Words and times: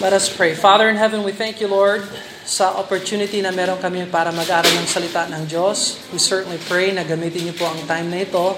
Let 0.00 0.16
us 0.16 0.32
pray. 0.32 0.56
Father 0.56 0.88
in 0.88 0.96
heaven, 0.96 1.20
we 1.20 1.36
thank 1.36 1.60
you, 1.60 1.68
Lord, 1.68 2.00
sa 2.48 2.72
opportunity 2.80 3.44
na 3.44 3.52
meron 3.52 3.76
kami 3.76 4.08
para 4.08 4.32
mag-aral 4.32 4.72
ng 4.80 4.88
salita 4.88 5.28
ng 5.28 5.44
Diyos. 5.44 6.00
We 6.08 6.16
certainly 6.16 6.56
pray 6.72 6.88
na 6.96 7.04
gamitin 7.04 7.44
niyo 7.44 7.60
po 7.60 7.68
ang 7.68 7.84
time 7.84 8.08
na 8.08 8.24
ito 8.24 8.56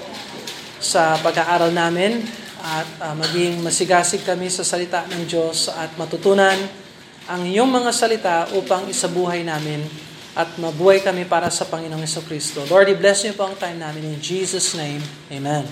sa 0.78 1.18
pag-aaral 1.18 1.74
namin 1.74 2.22
at 2.62 2.86
uh, 3.02 3.14
maging 3.18 3.58
masigasig 3.58 4.22
kami 4.22 4.54
sa 4.54 4.62
salita 4.62 5.02
ng 5.10 5.26
Diyos 5.26 5.66
at 5.66 5.90
matutunan 5.98 6.54
ang 7.27 7.43
iyong 7.43 7.74
mga 7.74 7.90
salita 7.90 8.46
upang 8.54 8.86
isabuhay 8.86 9.43
namin 9.43 9.82
at 10.38 10.46
mabuhay 10.62 11.02
kami 11.02 11.27
para 11.27 11.50
sa 11.50 11.66
Panginoong 11.66 12.06
Yeso 12.06 12.22
Kristo. 12.22 12.62
Lord, 12.70 12.86
i-bless 12.95 13.27
niyo 13.27 13.34
po 13.34 13.50
ang 13.50 13.59
time 13.59 13.82
namin 13.82 14.14
in 14.14 14.22
Jesus' 14.22 14.79
name. 14.79 15.02
Amen 15.34 15.66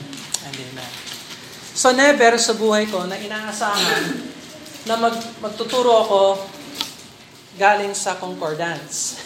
and 0.51 0.55
amen. 0.67 0.93
So 1.79 1.95
never 1.95 2.35
sa 2.43 2.59
buhay 2.59 2.91
ko 2.91 3.07
na 3.07 3.15
inaasahan 3.15 4.30
na 4.89 4.97
mag, 4.97 5.17
magtuturo 5.45 5.93
ako 6.05 6.21
galing 7.61 7.93
sa 7.93 8.17
concordance. 8.17 9.21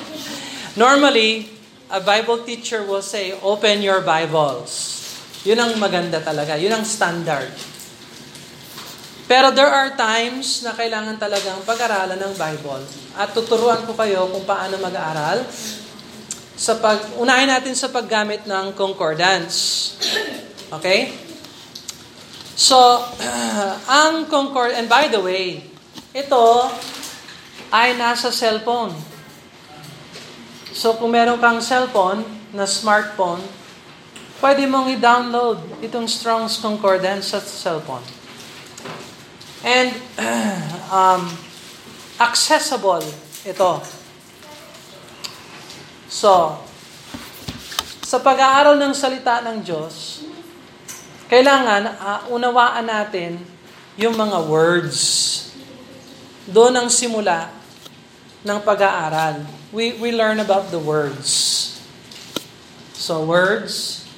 Normally, 0.78 1.50
a 1.92 2.00
Bible 2.00 2.44
teacher 2.44 2.84
will 2.84 3.04
say, 3.04 3.36
open 3.44 3.84
your 3.84 4.00
Bibles. 4.00 4.96
Yun 5.44 5.60
ang 5.60 5.72
maganda 5.76 6.20
talaga. 6.20 6.56
Yun 6.56 6.80
ang 6.80 6.84
standard. 6.84 7.52
Pero 9.28 9.52
there 9.52 9.68
are 9.68 9.92
times 9.92 10.64
na 10.64 10.72
kailangan 10.72 11.20
talagang 11.20 11.60
pag-aralan 11.68 12.16
ng 12.16 12.34
Bible. 12.40 12.84
At 13.12 13.36
tuturuan 13.36 13.84
ko 13.84 13.92
kayo 13.92 14.24
kung 14.32 14.48
paano 14.48 14.80
mag-aaral. 14.80 15.44
Sa 16.56 16.80
pag, 16.80 17.20
unahin 17.20 17.52
natin 17.52 17.76
sa 17.76 17.92
paggamit 17.92 18.48
ng 18.48 18.72
concordance. 18.72 19.92
Okay? 20.72 21.27
So, 22.58 23.06
uh, 23.06 23.72
ang 24.02 24.26
Concord, 24.26 24.74
and 24.74 24.90
by 24.90 25.06
the 25.06 25.22
way, 25.22 25.62
ito 26.10 26.46
ay 27.70 27.94
nasa 27.94 28.34
cellphone. 28.34 28.90
So, 30.74 30.98
kung 30.98 31.14
meron 31.14 31.38
kang 31.38 31.62
cellphone 31.62 32.26
na 32.50 32.66
smartphone, 32.66 33.38
pwede 34.42 34.66
mong 34.66 34.90
i-download 34.90 35.86
itong 35.86 36.10
Strong's 36.10 36.58
Concordance 36.58 37.30
sa 37.30 37.38
cellphone. 37.38 38.02
And 39.62 39.94
um, 40.90 41.30
accessible 42.18 43.06
ito. 43.46 43.72
So, 46.10 46.58
sa 48.02 48.18
pag-aaral 48.18 48.74
ng 48.82 48.94
salita 48.98 49.46
ng 49.46 49.62
Diyos, 49.62 50.26
kailangan 51.28 51.92
uh, 52.00 52.20
unawaan 52.32 52.88
natin 52.88 53.36
yung 54.00 54.16
mga 54.16 54.48
words. 54.48 54.98
Doon 56.48 56.72
ang 56.72 56.88
simula 56.88 57.52
ng 58.40 58.58
pag-aaral. 58.64 59.44
We, 59.68 59.92
we 60.00 60.16
learn 60.16 60.40
about 60.40 60.72
the 60.72 60.80
words. 60.80 61.76
So, 62.96 63.20
words. 63.28 64.08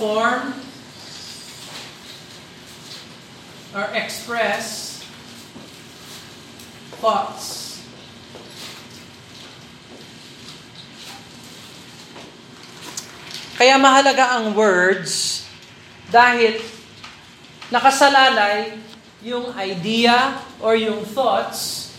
Form 0.00 0.56
or 3.74 3.86
express 3.94 5.04
thoughts. 6.98 7.61
Kaya 13.62 13.78
mahalaga 13.78 14.42
ang 14.42 14.58
words 14.58 15.46
dahil 16.10 16.58
nakasalalay 17.70 18.74
yung 19.22 19.54
idea 19.54 20.34
or 20.58 20.74
yung 20.74 21.06
thoughts. 21.06 21.94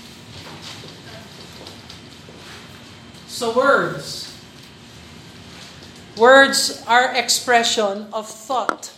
So 3.32 3.56
words. 3.56 4.36
Words 6.20 6.84
are 6.84 7.16
expression 7.16 8.12
of 8.12 8.28
thought. 8.28 8.92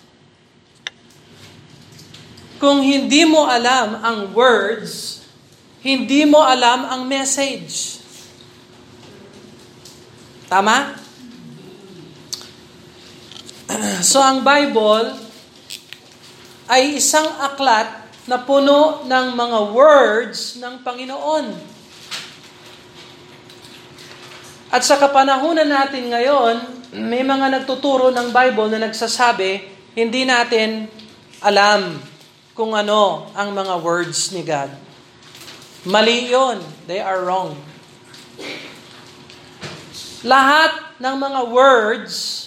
Kung 2.57 2.81
hindi 2.81 3.29
mo 3.29 3.45
alam 3.45 4.01
ang 4.01 4.33
words, 4.33 5.21
hindi 5.85 6.25
mo 6.25 6.41
alam 6.41 6.81
ang 6.81 7.05
message. 7.05 8.01
Tama? 10.49 11.04
So 14.09 14.21
ang 14.21 14.41
Bible 14.41 15.15
ay 16.65 16.97
isang 16.97 17.27
aklat 17.39 17.87
na 18.25 18.41
puno 18.41 19.05
ng 19.05 19.25
mga 19.37 19.59
words 19.69 20.57
ng 20.57 20.81
Panginoon. 20.81 21.45
At 24.73 24.81
sa 24.81 24.97
kapanahunan 24.97 25.69
natin 25.69 26.09
ngayon, 26.09 26.55
may 27.05 27.21
mga 27.21 27.61
nagtuturo 27.61 28.09
ng 28.09 28.33
Bible 28.33 28.67
na 28.73 28.89
nagsasabi, 28.89 29.61
hindi 29.93 30.25
natin 30.25 30.89
alam 31.39 32.01
kung 32.57 32.73
ano 32.73 33.29
ang 33.37 33.53
mga 33.53 33.77
words 33.79 34.33
ni 34.33 34.41
God. 34.41 34.73
Mali 35.85 36.33
yun. 36.33 36.59
They 36.89 36.97
are 36.97 37.21
wrong. 37.21 37.53
Lahat 40.25 40.97
ng 40.97 41.15
mga 41.21 41.41
words 41.53 42.44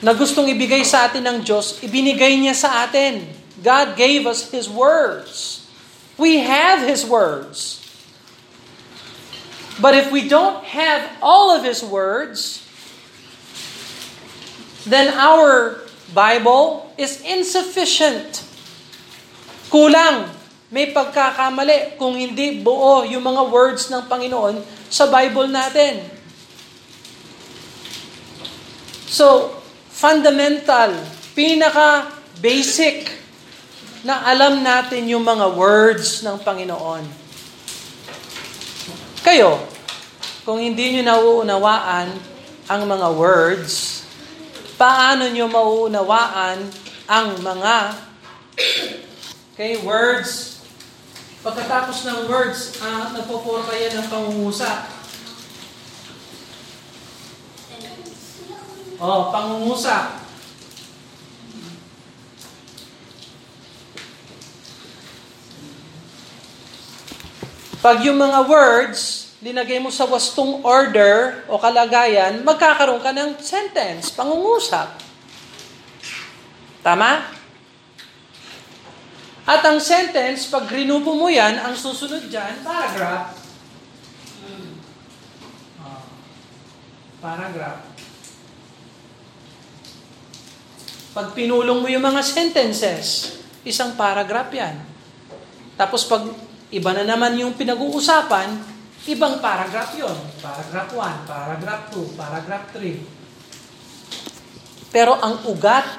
na 0.00 0.16
gustong 0.16 0.48
ibigay 0.48 0.80
sa 0.80 1.08
atin 1.08 1.20
ng 1.24 1.38
Diyos, 1.44 1.80
ibinigay 1.84 2.40
niya 2.40 2.56
sa 2.56 2.88
atin. 2.88 3.28
God 3.60 3.92
gave 4.00 4.24
us 4.24 4.48
His 4.48 4.64
words. 4.64 5.60
We 6.16 6.40
have 6.40 6.80
His 6.88 7.04
words. 7.04 7.84
But 9.80 9.96
if 9.96 10.08
we 10.08 10.28
don't 10.28 10.64
have 10.64 11.04
all 11.20 11.52
of 11.52 11.64
His 11.64 11.84
words, 11.84 12.64
then 14.88 15.12
our 15.12 15.84
Bible 16.16 16.88
is 16.96 17.20
insufficient. 17.20 18.44
Kulang. 19.68 20.32
May 20.70 20.94
pagkakamali 20.94 21.98
kung 21.98 22.14
hindi 22.14 22.62
buo 22.62 23.02
yung 23.02 23.26
mga 23.26 23.42
words 23.50 23.90
ng 23.90 24.06
Panginoon 24.06 24.62
sa 24.86 25.10
Bible 25.10 25.50
natin. 25.50 26.06
So, 29.10 29.59
fundamental, 30.00 30.96
pinaka 31.36 32.08
basic 32.40 33.12
na 34.00 34.24
alam 34.24 34.64
natin 34.64 35.04
yung 35.12 35.20
mga 35.20 35.52
words 35.52 36.24
ng 36.24 36.40
Panginoon. 36.40 37.04
Kayo, 39.20 39.60
kung 40.48 40.56
hindi 40.56 40.96
nyo 40.96 41.02
nauunawaan 41.04 42.08
ang 42.64 42.82
mga 42.88 43.08
words, 43.12 44.00
paano 44.80 45.28
nyo 45.28 45.44
mauunawaan 45.52 46.64
ang 47.04 47.36
mga 47.44 47.76
okay, 49.52 49.76
words? 49.84 50.64
Pagkatapos 51.44 52.08
ng 52.08 52.18
words, 52.32 52.80
uh, 52.80 53.12
nagpo-forma 53.12 53.72
yan 53.76 54.00
ng 54.00 54.08
pangungusap. 54.08 54.99
Oh, 59.00 59.32
pangungusap. 59.32 60.20
Pag 67.80 68.04
yung 68.04 68.20
mga 68.20 68.44
words, 68.44 69.32
linagay 69.40 69.80
mo 69.80 69.88
sa 69.88 70.04
wastong 70.04 70.60
order 70.60 71.48
o 71.48 71.56
kalagayan, 71.56 72.44
magkakaroon 72.44 73.00
ka 73.00 73.08
ng 73.16 73.40
sentence, 73.40 74.12
pangungusap. 74.12 75.00
Tama? 76.84 77.24
At 79.48 79.64
ang 79.64 79.80
sentence, 79.80 80.44
pag 80.52 80.68
rinupo 80.68 81.16
mo 81.16 81.32
yan, 81.32 81.56
ang 81.56 81.72
susunod 81.72 82.28
dyan, 82.28 82.60
paragraph. 82.60 83.32
Oh, 85.80 86.04
paragraph. 87.24 87.80
Pag 91.10 91.34
pinulong 91.34 91.82
mo 91.82 91.90
yung 91.90 92.06
mga 92.06 92.22
sentences, 92.22 93.34
isang 93.66 93.98
paragraph 93.98 94.54
yan. 94.54 94.78
Tapos 95.74 96.06
pag 96.06 96.22
iba 96.70 96.94
na 96.94 97.02
naman 97.02 97.34
yung 97.34 97.58
pinag-uusapan, 97.58 98.54
ibang 99.10 99.42
paragraph 99.42 99.90
yon. 99.98 100.14
Paragraph 100.38 100.94
1, 100.94 101.26
paragraph 101.26 101.84
2, 101.98 102.14
paragraph 102.14 102.66
3. 102.78 104.94
Pero 104.94 105.18
ang 105.18 105.50
ugat 105.50 105.98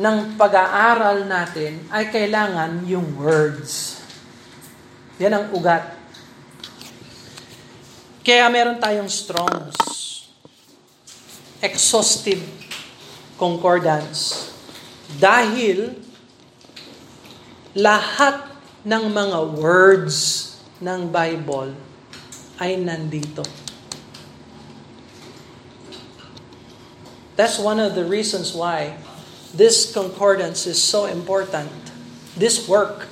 ng 0.00 0.32
pag-aaral 0.40 1.28
natin 1.28 1.84
ay 1.92 2.08
kailangan 2.08 2.88
yung 2.88 3.04
words. 3.20 4.00
Yan 5.20 5.36
ang 5.36 5.46
ugat. 5.52 5.92
Kaya 8.24 8.48
meron 8.48 8.80
tayong 8.80 9.12
strongs. 9.12 9.76
exhaustive 11.64 12.63
concordance. 13.36 14.50
Dahil 15.18 15.98
lahat 17.74 18.46
ng 18.86 19.04
mga 19.10 19.38
words 19.58 20.16
ng 20.78 21.10
Bible 21.10 21.74
ay 22.62 22.78
nandito. 22.78 23.42
That's 27.34 27.58
one 27.58 27.82
of 27.82 27.98
the 27.98 28.06
reasons 28.06 28.54
why 28.54 28.94
this 29.50 29.90
concordance 29.90 30.70
is 30.70 30.78
so 30.78 31.10
important. 31.10 31.72
This 32.38 32.70
work 32.70 33.10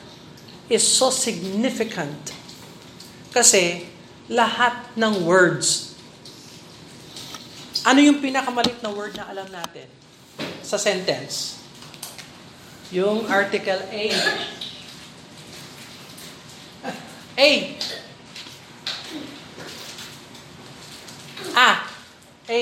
is 0.71 0.87
so 0.87 1.11
significant. 1.11 2.31
Kasi 3.35 3.91
lahat 4.31 4.95
ng 4.95 5.27
words. 5.27 5.99
Ano 7.83 7.99
yung 7.99 8.23
pinakamalit 8.23 8.79
na 8.79 8.95
word 8.95 9.19
na 9.19 9.27
alam 9.27 9.51
natin 9.51 9.91
sa 10.73 10.81
sentence? 10.81 11.61
Yung 12.89 13.29
article 13.29 13.77
A. 13.93 14.05
A. 17.37 17.51
A. 21.53 21.71
A. 22.49 22.61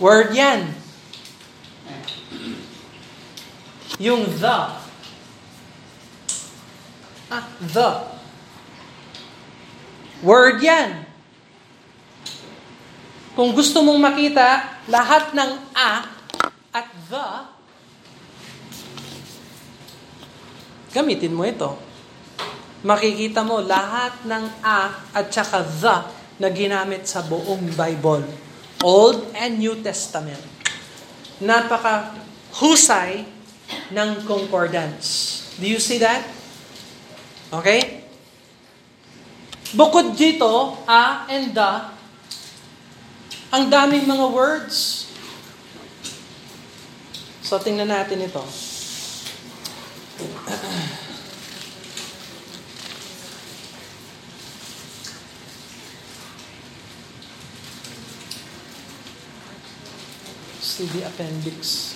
Word 0.00 0.32
yan. 0.32 0.72
Yung 4.00 4.24
the. 4.40 4.58
Ah, 7.28 7.44
the. 7.60 7.90
Word 10.24 10.64
yan. 10.64 11.04
Kung 13.36 13.52
gusto 13.52 13.84
mong 13.84 14.00
makita 14.00 14.80
lahat 14.88 15.36
ng 15.36 15.50
a 15.76 16.15
at 16.76 16.92
the, 17.08 17.28
gamitin 20.92 21.32
mo 21.32 21.48
ito. 21.48 21.72
Makikita 22.84 23.40
mo 23.40 23.64
lahat 23.64 24.28
ng 24.28 24.44
a 24.60 24.92
at 25.16 25.32
saka 25.32 25.64
the 25.64 25.96
na 26.36 26.52
ginamit 26.52 27.08
sa 27.08 27.24
buong 27.24 27.72
Bible. 27.72 28.28
Old 28.84 29.32
and 29.32 29.56
New 29.56 29.80
Testament. 29.80 30.44
Napaka 31.40 32.12
husay 32.60 33.24
ng 33.88 34.10
concordance. 34.28 35.40
Do 35.56 35.64
you 35.64 35.80
see 35.80 35.96
that? 36.04 36.28
Okay? 37.48 38.04
Bukod 39.72 40.12
dito, 40.12 40.76
a 40.84 41.24
and 41.32 41.56
the, 41.56 41.72
ang 43.48 43.64
daming 43.72 44.04
mga 44.04 44.28
words. 44.28 45.05
So, 47.46 47.62
tingnan 47.62 47.94
natin 47.94 48.26
ito. 48.26 48.42
See 60.58 60.90
the 60.90 61.06
appendix. 61.06 61.94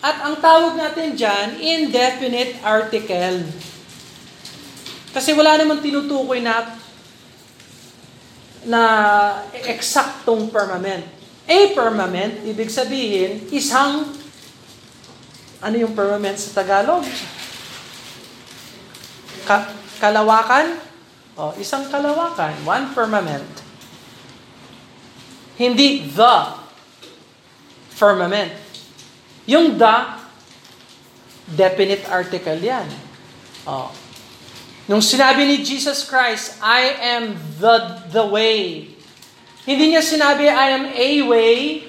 At 0.02 0.26
ang 0.26 0.42
tawag 0.42 0.74
natin 0.74 1.14
dyan, 1.14 1.62
indefinite 1.62 2.58
article. 2.66 3.46
Kasi 5.14 5.30
wala 5.30 5.54
namang 5.54 5.78
tinutukoy 5.78 6.42
na 6.42 6.74
na 8.66 8.82
eksaktong 9.54 10.48
permanent. 10.50 11.04
A 11.44 11.58
permanent, 11.76 12.40
ibig 12.48 12.72
sabihin, 12.72 13.46
isang, 13.52 14.08
ano 15.60 15.76
yung 15.76 15.92
permanent 15.92 16.40
sa 16.40 16.64
Tagalog? 16.64 17.04
Ka- 19.44 19.76
kalawakan? 20.00 20.80
O, 21.36 21.52
isang 21.60 21.84
kalawakan, 21.92 22.56
one 22.64 22.88
firmament. 22.96 23.44
Hindi 25.60 26.08
the 26.08 26.36
firmament. 27.92 28.56
Yung 29.44 29.76
the, 29.76 29.96
definite 31.52 32.08
article 32.08 32.56
yan. 32.56 32.88
O. 33.68 33.92
Nung 34.84 35.00
sinabi 35.00 35.48
ni 35.48 35.64
Jesus 35.64 36.04
Christ, 36.04 36.60
I 36.60 36.92
am 37.16 37.40
the, 37.56 38.04
the 38.12 38.24
way. 38.28 38.92
Hindi 39.64 39.96
niya 39.96 40.04
sinabi, 40.04 40.44
I 40.44 40.66
am 40.76 40.84
a 40.92 41.10
way. 41.24 41.88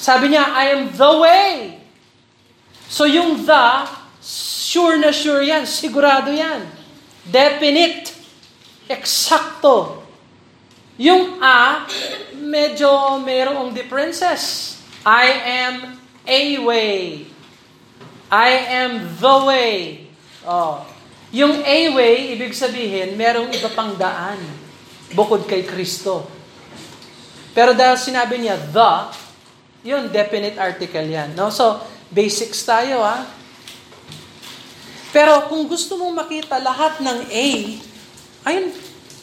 Sabi 0.00 0.32
niya, 0.32 0.48
I 0.48 0.64
am 0.72 0.88
the 0.96 1.12
way. 1.20 1.52
So 2.88 3.04
yung 3.04 3.44
the, 3.44 3.84
sure 4.24 4.96
na 4.96 5.12
sure 5.12 5.44
yan, 5.44 5.68
sigurado 5.68 6.32
yan. 6.32 6.64
Definite. 7.28 8.16
Eksakto. 8.88 10.00
Yung 10.96 11.44
a, 11.44 11.84
medyo 12.40 13.20
mayroong 13.20 13.76
differences. 13.76 14.78
I 15.04 15.28
am 15.60 16.00
a 16.24 16.42
way. 16.64 17.28
I 18.32 18.50
am 18.80 19.12
the 19.20 19.36
way. 19.44 20.05
Oh. 20.46 20.86
Yung 21.34 21.58
a 21.66 21.78
way, 21.90 22.38
ibig 22.38 22.54
sabihin, 22.54 23.18
merong 23.18 23.50
iba 23.50 23.66
pang 23.74 23.98
daan 23.98 24.38
bukod 25.10 25.42
kay 25.50 25.66
Kristo. 25.66 26.22
Pero 27.50 27.74
dahil 27.74 27.98
sinabi 27.98 28.38
niya, 28.38 28.54
the, 28.70 28.92
yun, 29.82 30.06
definite 30.14 30.54
article 30.54 31.02
yan. 31.02 31.34
No? 31.34 31.50
So, 31.50 31.82
basics 32.14 32.62
tayo, 32.62 33.02
ha? 33.02 33.26
Pero 35.10 35.50
kung 35.50 35.66
gusto 35.66 35.98
mong 35.98 36.14
makita 36.24 36.62
lahat 36.62 37.02
ng 37.02 37.18
A, 37.26 37.48
ayun, 38.46 38.70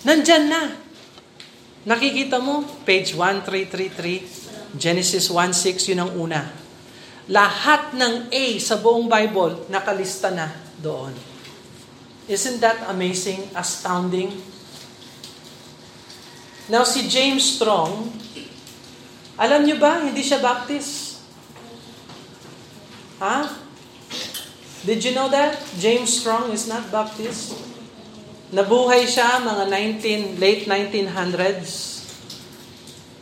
nandyan 0.04 0.46
na. 0.52 0.62
Nakikita 1.88 2.44
mo, 2.44 2.68
page 2.84 3.16
1333, 3.16 4.76
Genesis 4.76 5.32
1.6, 5.32 5.96
yun 5.96 6.04
ang 6.04 6.12
una. 6.20 6.42
lahat 7.32 7.96
ng 7.96 8.28
A 8.36 8.46
sa 8.60 8.76
buong 8.76 9.08
Bible 9.08 9.64
nakalista 9.72 10.28
na 10.28 10.63
doon. 10.84 11.16
Isn't 12.28 12.60
that 12.60 12.84
amazing, 12.92 13.48
astounding? 13.56 14.36
Now 16.68 16.84
si 16.84 17.08
James 17.08 17.56
Strong, 17.56 18.12
alam 19.40 19.64
niyo 19.64 19.80
ba, 19.80 20.04
hindi 20.04 20.24
siya 20.24 20.44
Baptist? 20.44 21.24
Ha? 23.24 23.48
Did 24.84 25.00
you 25.04 25.16
know 25.16 25.32
that? 25.32 25.56
James 25.80 26.12
Strong 26.12 26.52
is 26.52 26.68
not 26.68 26.92
Baptist. 26.92 27.56
Nabuhay 28.52 29.08
siya 29.08 29.40
mga 29.42 29.66
19, 29.72 30.40
late 30.40 30.64
1900s. 30.68 31.72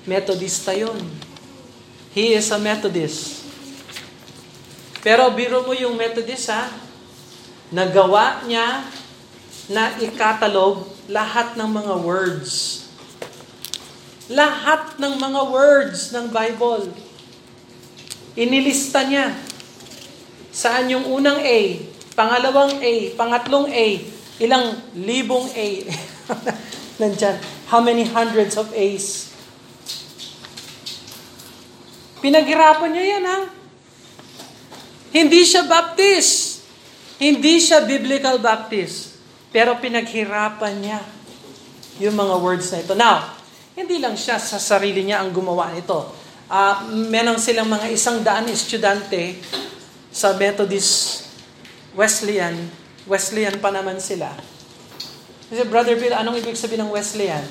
Methodista 0.09 0.73
yon. 0.73 0.97
He 2.11 2.35
is 2.35 2.51
a 2.51 2.59
Methodist. 2.59 3.45
Pero 5.01 5.31
biro 5.33 5.65
mo 5.65 5.73
yung 5.73 5.97
Methodist 5.97 6.51
ha, 6.53 6.69
nagawa 7.71 8.43
niya 8.45 8.83
na 9.71 9.95
ikatalog 9.97 10.83
lahat 11.07 11.55
ng 11.55 11.69
mga 11.71 11.95
words. 12.03 12.83
Lahat 14.27 14.99
ng 14.99 15.15
mga 15.15 15.41
words 15.47 16.11
ng 16.11 16.27
Bible. 16.31 16.91
Inilista 18.35 19.03
niya. 19.07 19.35
Saan 20.51 20.91
yung 20.91 21.07
unang 21.07 21.39
A, 21.39 21.79
pangalawang 22.11 22.79
A, 22.83 22.93
pangatlong 23.15 23.71
A, 23.71 23.87
ilang 24.43 24.75
libong 24.91 25.47
A. 25.55 25.67
Nandyan. 26.99 27.39
How 27.71 27.79
many 27.79 28.03
hundreds 28.03 28.59
of 28.59 28.67
A's? 28.75 29.31
Pinaghirapan 32.19 32.91
niya 32.91 33.05
yan, 33.17 33.23
ha? 33.25 33.39
Hindi 35.15 35.41
siya 35.47 35.65
Baptist. 35.67 36.50
Hindi 37.21 37.61
siya 37.61 37.85
Biblical 37.85 38.41
Baptist. 38.41 39.21
Pero 39.53 39.77
pinaghirapan 39.77 40.73
niya 40.81 40.99
yung 42.01 42.17
mga 42.17 42.35
words 42.41 42.73
na 42.73 42.81
ito. 42.81 42.97
Now, 42.97 43.37
hindi 43.77 44.01
lang 44.01 44.17
siya 44.17 44.41
sa 44.41 44.57
sarili 44.57 45.05
niya 45.05 45.21
ang 45.21 45.29
gumawa 45.29 45.69
nito. 45.69 46.09
Uh, 46.49 46.89
meron 47.13 47.37
silang 47.37 47.69
mga 47.69 47.93
isang 47.93 48.25
daan 48.25 48.49
estudyante 48.49 49.37
sa 50.09 50.33
Methodist 50.33 51.23
Wesleyan. 51.93 52.57
Wesleyan 53.05 53.61
pa 53.61 53.69
naman 53.69 54.01
sila. 54.01 54.33
Kasi 55.45 55.61
Brother 55.69 55.99
Bill, 55.99 56.17
anong 56.17 56.41
ibig 56.41 56.57
sabihin 56.57 56.89
ng 56.89 56.91
Wesleyan? 56.95 57.43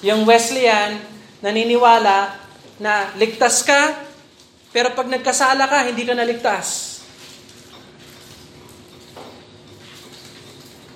Yung 0.00 0.24
Wesleyan, 0.24 0.96
naniniwala 1.44 2.40
na 2.80 3.12
ligtas 3.20 3.60
ka 3.66 4.10
pero 4.70 4.94
pag 4.94 5.10
nagkasala 5.10 5.66
ka, 5.66 5.90
hindi 5.90 6.06
ka 6.06 6.14
naligtas. 6.14 6.89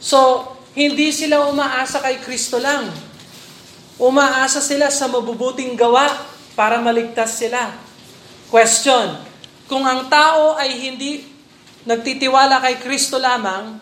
So, 0.04 0.44
hindi 0.76 1.08
sila 1.16 1.48
umaasa 1.48 2.04
kay 2.04 2.20
Kristo 2.20 2.60
lang. 2.60 2.92
Umaasa 3.96 4.60
sila 4.60 4.92
sa 4.92 5.08
mabubuting 5.08 5.72
gawa 5.80 6.12
para 6.52 6.76
maligtas 6.76 7.40
sila. 7.40 7.72
Question, 8.52 9.16
kung 9.64 9.88
ang 9.88 10.12
tao 10.12 10.60
ay 10.60 10.76
hindi 10.76 11.24
nagtitiwala 11.88 12.60
kay 12.60 12.84
Kristo 12.84 13.16
lamang, 13.16 13.80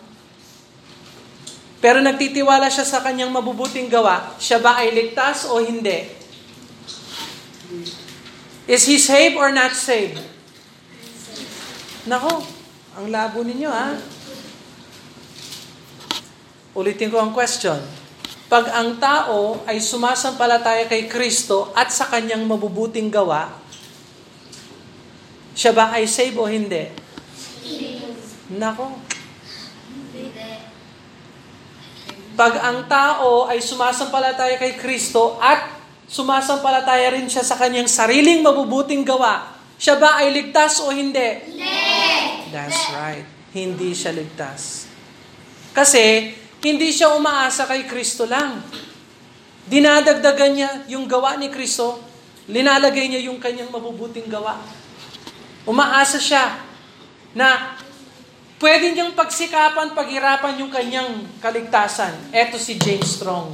pero 1.83 1.99
nagtitiwala 1.99 2.71
siya 2.71 2.87
sa 2.87 3.03
kanyang 3.03 3.35
mabubuting 3.35 3.91
gawa, 3.91 4.39
siya 4.39 4.63
ba 4.63 4.79
ay 4.79 4.95
ligtas 4.95 5.43
o 5.51 5.59
hindi? 5.59 6.07
Is 8.63 8.87
he 8.87 8.95
saved 8.95 9.35
or 9.35 9.51
not 9.51 9.75
saved? 9.75 10.23
Nako, 12.07 12.47
ang 12.95 13.11
labo 13.11 13.43
ninyo 13.43 13.67
ha. 13.67 13.99
Ulitin 16.73 17.13
ko 17.13 17.21
ang 17.21 17.29
question. 17.29 17.77
Pag 18.49 18.69
ang 18.69 18.97
tao 18.97 19.61
ay 19.65 19.77
sumasampalataya 19.81 20.89
kay 20.89 21.05
Kristo 21.05 21.73
at 21.73 21.89
sa 21.89 22.09
kanyang 22.09 22.45
mabubuting 22.45 23.09
gawa, 23.09 23.49
siya 25.53 25.73
ba 25.73 25.93
ay 25.93 26.09
saved 26.09 26.37
o 26.37 26.49
hindi? 26.49 26.89
Nako. 28.57 28.93
Pag 32.33 32.53
ang 32.65 32.89
tao 32.89 33.45
ay 33.45 33.61
sumasampalataya 33.61 34.57
kay 34.57 34.73
Kristo 34.73 35.37
at 35.37 35.69
sumasampalataya 36.09 37.13
rin 37.13 37.29
siya 37.29 37.45
sa 37.45 37.53
kanyang 37.53 37.85
sariling 37.85 38.41
mabubuting 38.41 39.05
gawa, 39.05 39.53
siya 39.77 40.01
ba 40.01 40.17
ay 40.17 40.33
ligtas 40.33 40.81
o 40.81 40.89
hindi? 40.89 41.41
Hindi. 41.45 42.49
That's 42.49 42.81
right. 42.93 43.25
Hindi 43.53 43.93
siya 43.93 44.17
ligtas. 44.17 44.89
Kasi, 45.73 46.33
hindi 46.63 46.95
siya 46.95 47.11
umaasa 47.11 47.67
kay 47.67 47.83
Kristo 47.83 48.23
lang. 48.23 48.63
Dinadagdagan 49.67 50.51
niya 50.55 50.71
yung 50.87 51.11
gawa 51.11 51.35
ni 51.35 51.51
Kristo, 51.51 51.99
linalagay 52.47 53.11
niya 53.11 53.27
yung 53.27 53.39
kanyang 53.39 53.67
mabubuting 53.67 54.31
gawa. 54.31 54.63
Umaasa 55.67 56.19
siya 56.19 56.59
na 57.35 57.75
pwede 58.63 58.95
niyang 58.95 59.11
pagsikapan, 59.11 59.91
paghirapan 59.91 60.63
yung 60.63 60.71
kanyang 60.71 61.27
kaligtasan. 61.43 62.15
Eto 62.31 62.55
si 62.55 62.79
James 62.79 63.19
Strong. 63.19 63.51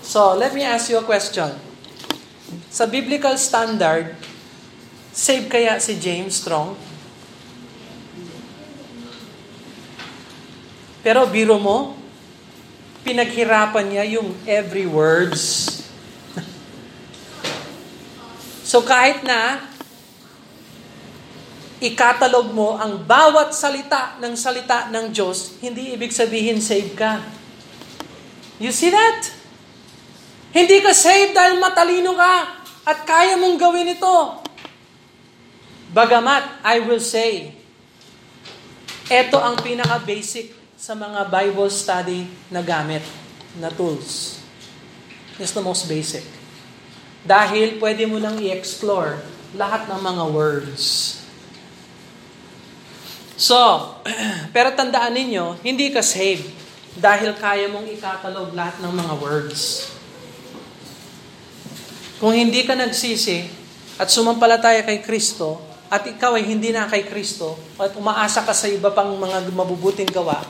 So, 0.00 0.32
let 0.38 0.56
me 0.56 0.64
ask 0.64 0.88
you 0.88 0.96
a 0.96 1.04
question. 1.04 1.52
Sa 2.72 2.88
biblical 2.88 3.36
standard, 3.36 4.16
save 5.12 5.52
kaya 5.52 5.76
si 5.82 6.00
James 6.00 6.40
Strong? 6.40 6.85
Pero 11.06 11.22
biro 11.30 11.54
mo, 11.62 11.94
pinaghirapan 13.06 13.94
niya 13.94 14.18
yung 14.18 14.34
every 14.42 14.90
words. 14.90 15.70
so 18.66 18.82
kahit 18.82 19.22
na 19.22 19.70
ikatalog 21.78 22.50
mo 22.50 22.74
ang 22.74 23.06
bawat 23.06 23.54
salita 23.54 24.18
ng 24.18 24.34
salita 24.34 24.90
ng 24.90 25.14
Diyos, 25.14 25.62
hindi 25.62 25.94
ibig 25.94 26.10
sabihin 26.10 26.58
save 26.58 26.98
ka. 26.98 27.22
You 28.58 28.74
see 28.74 28.90
that? 28.90 29.30
Hindi 30.50 30.82
ka 30.82 30.90
saved 30.90 31.38
dahil 31.38 31.62
matalino 31.62 32.18
ka 32.18 32.34
at 32.82 33.06
kaya 33.06 33.38
mong 33.38 33.54
gawin 33.54 33.94
ito. 33.94 34.42
Bagamat, 35.94 36.66
I 36.66 36.82
will 36.82 36.98
say, 36.98 37.54
ito 39.06 39.38
ang 39.38 39.54
pinaka-basic 39.62 40.55
sa 40.76 40.92
mga 40.92 41.32
Bible 41.32 41.72
study 41.72 42.28
na 42.52 42.60
gamit, 42.60 43.00
na 43.56 43.72
tools. 43.72 44.36
It's 45.40 45.56
the 45.56 45.64
most 45.64 45.88
basic. 45.88 46.20
Dahil 47.24 47.80
pwede 47.80 48.04
mo 48.04 48.20
lang 48.20 48.36
i-explore 48.36 49.24
lahat 49.56 49.88
ng 49.88 49.96
mga 49.96 50.24
words. 50.36 51.16
So, 53.40 53.56
pero 54.54 54.76
tandaan 54.76 55.16
ninyo, 55.16 55.64
hindi 55.64 55.88
ka 55.88 56.04
saved 56.04 56.44
dahil 56.96 57.32
kaya 57.40 57.72
mong 57.72 57.88
ikatalog 57.88 58.52
lahat 58.52 58.76
ng 58.84 58.92
mga 58.92 59.14
words. 59.16 59.88
Kung 62.20 62.36
hindi 62.36 62.68
ka 62.68 62.76
nagsisi 62.76 63.48
at 63.96 64.12
sumampalataya 64.12 64.84
kay 64.84 65.00
Kristo, 65.00 65.56
at 65.88 66.04
ikaw 66.04 66.36
ay 66.36 66.44
hindi 66.44 66.68
na 66.68 66.84
kay 66.84 67.08
Kristo, 67.08 67.56
at 67.80 67.96
umaasa 67.96 68.44
ka 68.44 68.52
sa 68.52 68.68
iba 68.68 68.92
pang 68.92 69.16
mga 69.16 69.48
mabubuting 69.56 70.08
gawa, 70.08 70.44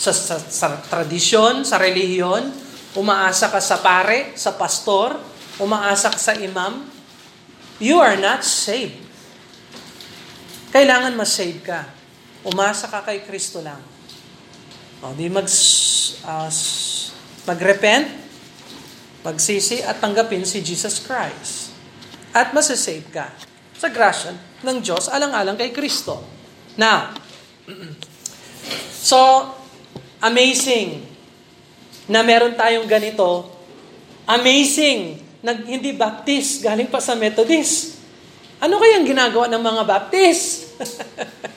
sa, 0.00 0.16
sa, 0.16 0.40
sa 0.40 0.80
tradisyon, 0.80 1.60
sa 1.60 1.76
relihiyon, 1.76 2.48
umaasa 2.96 3.52
ka 3.52 3.60
sa 3.60 3.84
pare, 3.84 4.32
sa 4.32 4.56
pastor, 4.56 5.20
umaasa 5.60 6.08
ka 6.08 6.16
sa 6.16 6.32
imam, 6.40 6.88
you 7.76 8.00
are 8.00 8.16
not 8.16 8.40
saved. 8.40 8.96
Kailangan 10.72 11.12
ma-save 11.12 11.60
ka. 11.60 11.84
Umasa 12.48 12.88
ka 12.88 13.04
kay 13.04 13.20
Kristo 13.28 13.60
lang. 13.60 13.82
O, 15.04 15.12
di 15.12 15.28
mag, 15.28 15.44
uh, 16.24 16.50
mag-repent, 17.44 18.08
magsisi 19.20 19.84
at 19.84 20.00
tanggapin 20.00 20.48
si 20.48 20.64
Jesus 20.64 21.04
Christ. 21.04 21.76
At 22.32 22.56
masasave 22.56 23.04
ka 23.12 23.28
sa 23.76 23.92
grasya 23.92 24.32
ng 24.64 24.80
Diyos 24.80 25.12
alang-alang 25.12 25.60
kay 25.60 25.74
Kristo. 25.76 26.24
Now, 26.80 27.12
so, 29.10 29.59
amazing 30.20 31.04
na 32.06 32.20
meron 32.20 32.54
tayong 32.54 32.86
ganito. 32.86 33.48
Amazing 34.28 35.18
na 35.40 35.56
hindi 35.56 35.96
Baptist, 35.96 36.62
galing 36.62 36.86
pa 36.86 37.00
sa 37.00 37.16
Methodist. 37.16 37.98
Ano 38.60 38.76
kayang 38.76 39.08
ginagawa 39.08 39.48
ng 39.48 39.62
mga 39.64 39.82
Baptist? 39.88 40.76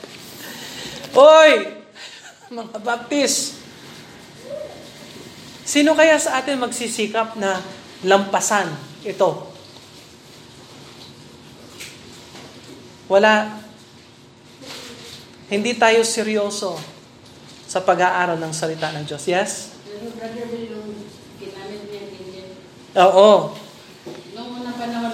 Oy, 1.14 1.52
mga 2.50 2.80
Baptist, 2.80 3.64
Sino 5.64 5.96
kaya 5.96 6.20
sa 6.20 6.44
atin 6.44 6.60
magsisikap 6.60 7.40
na 7.40 7.64
lampasan 8.04 8.68
ito? 9.08 9.54
wala, 13.14 13.62
hindi 15.52 15.78
tayo 15.78 16.02
seryoso 16.02 16.82
sa 17.74 17.82
pag-aaral 17.82 18.38
ng 18.38 18.54
salita 18.54 18.94
ng 18.94 19.02
Diyos. 19.02 19.26
Yes? 19.26 19.74
Oo. 22.94 23.58
Noong 24.38 24.52
unang 24.62 24.78
panahon. 24.78 25.14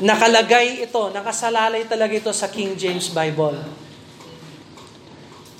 Nakalagay 0.00 0.88
ito, 0.88 1.12
nakasalalay 1.12 1.84
talaga 1.84 2.16
ito 2.16 2.32
sa 2.32 2.48
King 2.48 2.80
James 2.80 3.12
Bible. 3.12 3.60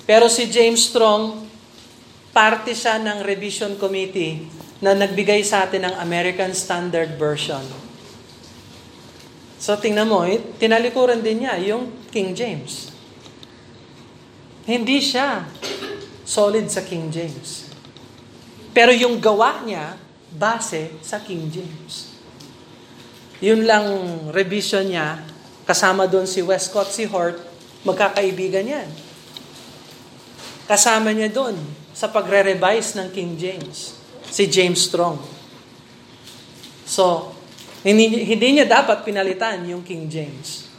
Pero 0.09 0.25
si 0.25 0.49
James 0.49 0.89
Strong, 0.89 1.45
parte 2.33 2.73
siya 2.73 2.97
ng 2.97 3.21
revision 3.21 3.77
committee 3.77 4.49
na 4.81 4.97
nagbigay 4.97 5.45
sa 5.45 5.69
atin 5.69 5.85
ng 5.85 5.95
American 6.01 6.49
Standard 6.57 7.13
Version. 7.21 7.61
So 9.61 9.77
tingnan 9.77 10.09
mo, 10.09 10.25
eh, 10.25 10.41
tinalikuran 10.57 11.21
din 11.21 11.45
niya 11.45 11.61
yung 11.61 12.09
King 12.09 12.33
James. 12.33 12.89
Hindi 14.65 14.97
siya 14.97 15.45
solid 16.29 16.69
sa 16.69 16.85
King 16.85 17.09
James. 17.09 17.73
Pero 18.69 18.93
yung 18.93 19.17
gawa 19.17 19.65
niya, 19.65 19.97
base 20.29 20.93
sa 21.01 21.17
King 21.25 21.49
James. 21.49 22.13
Yun 23.41 23.65
lang 23.65 23.85
revision 24.29 24.85
niya, 24.85 25.25
kasama 25.65 26.05
doon 26.05 26.29
si 26.29 26.45
Westcott, 26.45 26.93
si 26.93 27.09
Hort, 27.09 27.41
magkakaibigan 27.81 28.61
yan. 28.61 28.89
Kasama 30.69 31.09
niya 31.09 31.33
doon 31.33 31.57
sa 31.97 32.13
pagre-revise 32.13 33.01
ng 33.01 33.09
King 33.09 33.33
James, 33.33 33.97
si 34.29 34.45
James 34.45 34.85
Strong. 34.85 35.17
So, 36.85 37.33
hindi, 37.81 38.05
hindi 38.05 38.61
niya 38.61 38.69
dapat 38.69 39.01
pinalitan 39.01 39.65
yung 39.65 39.81
King 39.81 40.05
James. 40.05 40.69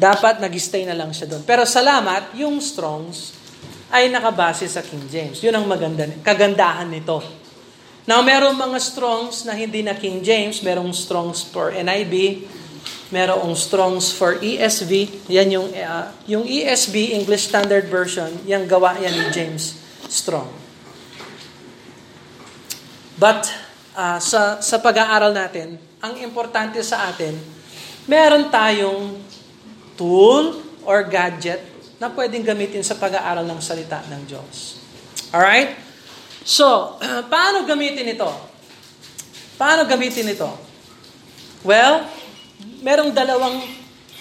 Dapat 0.00 0.40
nag-stay 0.40 0.88
na 0.88 0.96
lang 0.96 1.12
siya 1.12 1.28
doon. 1.28 1.44
Pero 1.44 1.68
salamat, 1.68 2.32
yung 2.32 2.64
Strongs 2.64 3.43
ay 3.92 4.08
nakabase 4.08 4.64
sa 4.68 4.80
King 4.80 5.04
James. 5.10 5.40
Yun 5.44 5.54
ang 5.56 5.66
maganda, 5.68 6.08
kagandahan 6.24 6.88
nito. 6.88 7.20
Now, 8.04 8.20
merong 8.20 8.56
mga 8.56 8.78
Strongs 8.84 9.48
na 9.48 9.56
hindi 9.56 9.80
na 9.80 9.96
King 9.96 10.20
James, 10.20 10.60
merong 10.60 10.92
Strongs 10.92 11.40
for 11.40 11.72
NIV, 11.72 12.44
merong 13.08 13.56
Strongs 13.56 14.12
for 14.12 14.36
ESV. 14.44 15.24
Yan 15.32 15.48
yung, 15.48 15.68
uh, 15.72 16.12
yung 16.28 16.44
ESV, 16.44 17.16
English 17.16 17.48
Standard 17.48 17.88
Version, 17.88 18.28
yung 18.44 18.68
gawa 18.68 19.00
yan 19.00 19.12
ni 19.12 19.26
James 19.32 19.80
Strong. 20.12 20.52
But, 23.16 23.48
uh, 23.96 24.20
sa, 24.20 24.60
sa 24.60 24.76
pag-aaral 24.84 25.32
natin, 25.32 25.80
ang 26.04 26.20
importante 26.20 26.84
sa 26.84 27.08
atin, 27.08 27.40
meron 28.04 28.52
tayong 28.52 29.16
tool 29.96 30.60
or 30.84 31.08
gadget 31.08 31.73
na 31.98 32.10
pwedeng 32.10 32.42
gamitin 32.42 32.82
sa 32.82 32.98
pag-aaral 32.98 33.46
ng 33.46 33.60
salita 33.62 34.02
ng 34.10 34.22
Diyos. 34.26 34.82
Alright? 35.30 35.74
So, 36.44 36.98
paano 37.32 37.64
gamitin 37.64 38.10
ito? 38.10 38.30
Paano 39.54 39.86
gamitin 39.86 40.28
ito? 40.34 40.50
Well, 41.64 42.04
merong 42.84 43.16
dalawang 43.16 43.56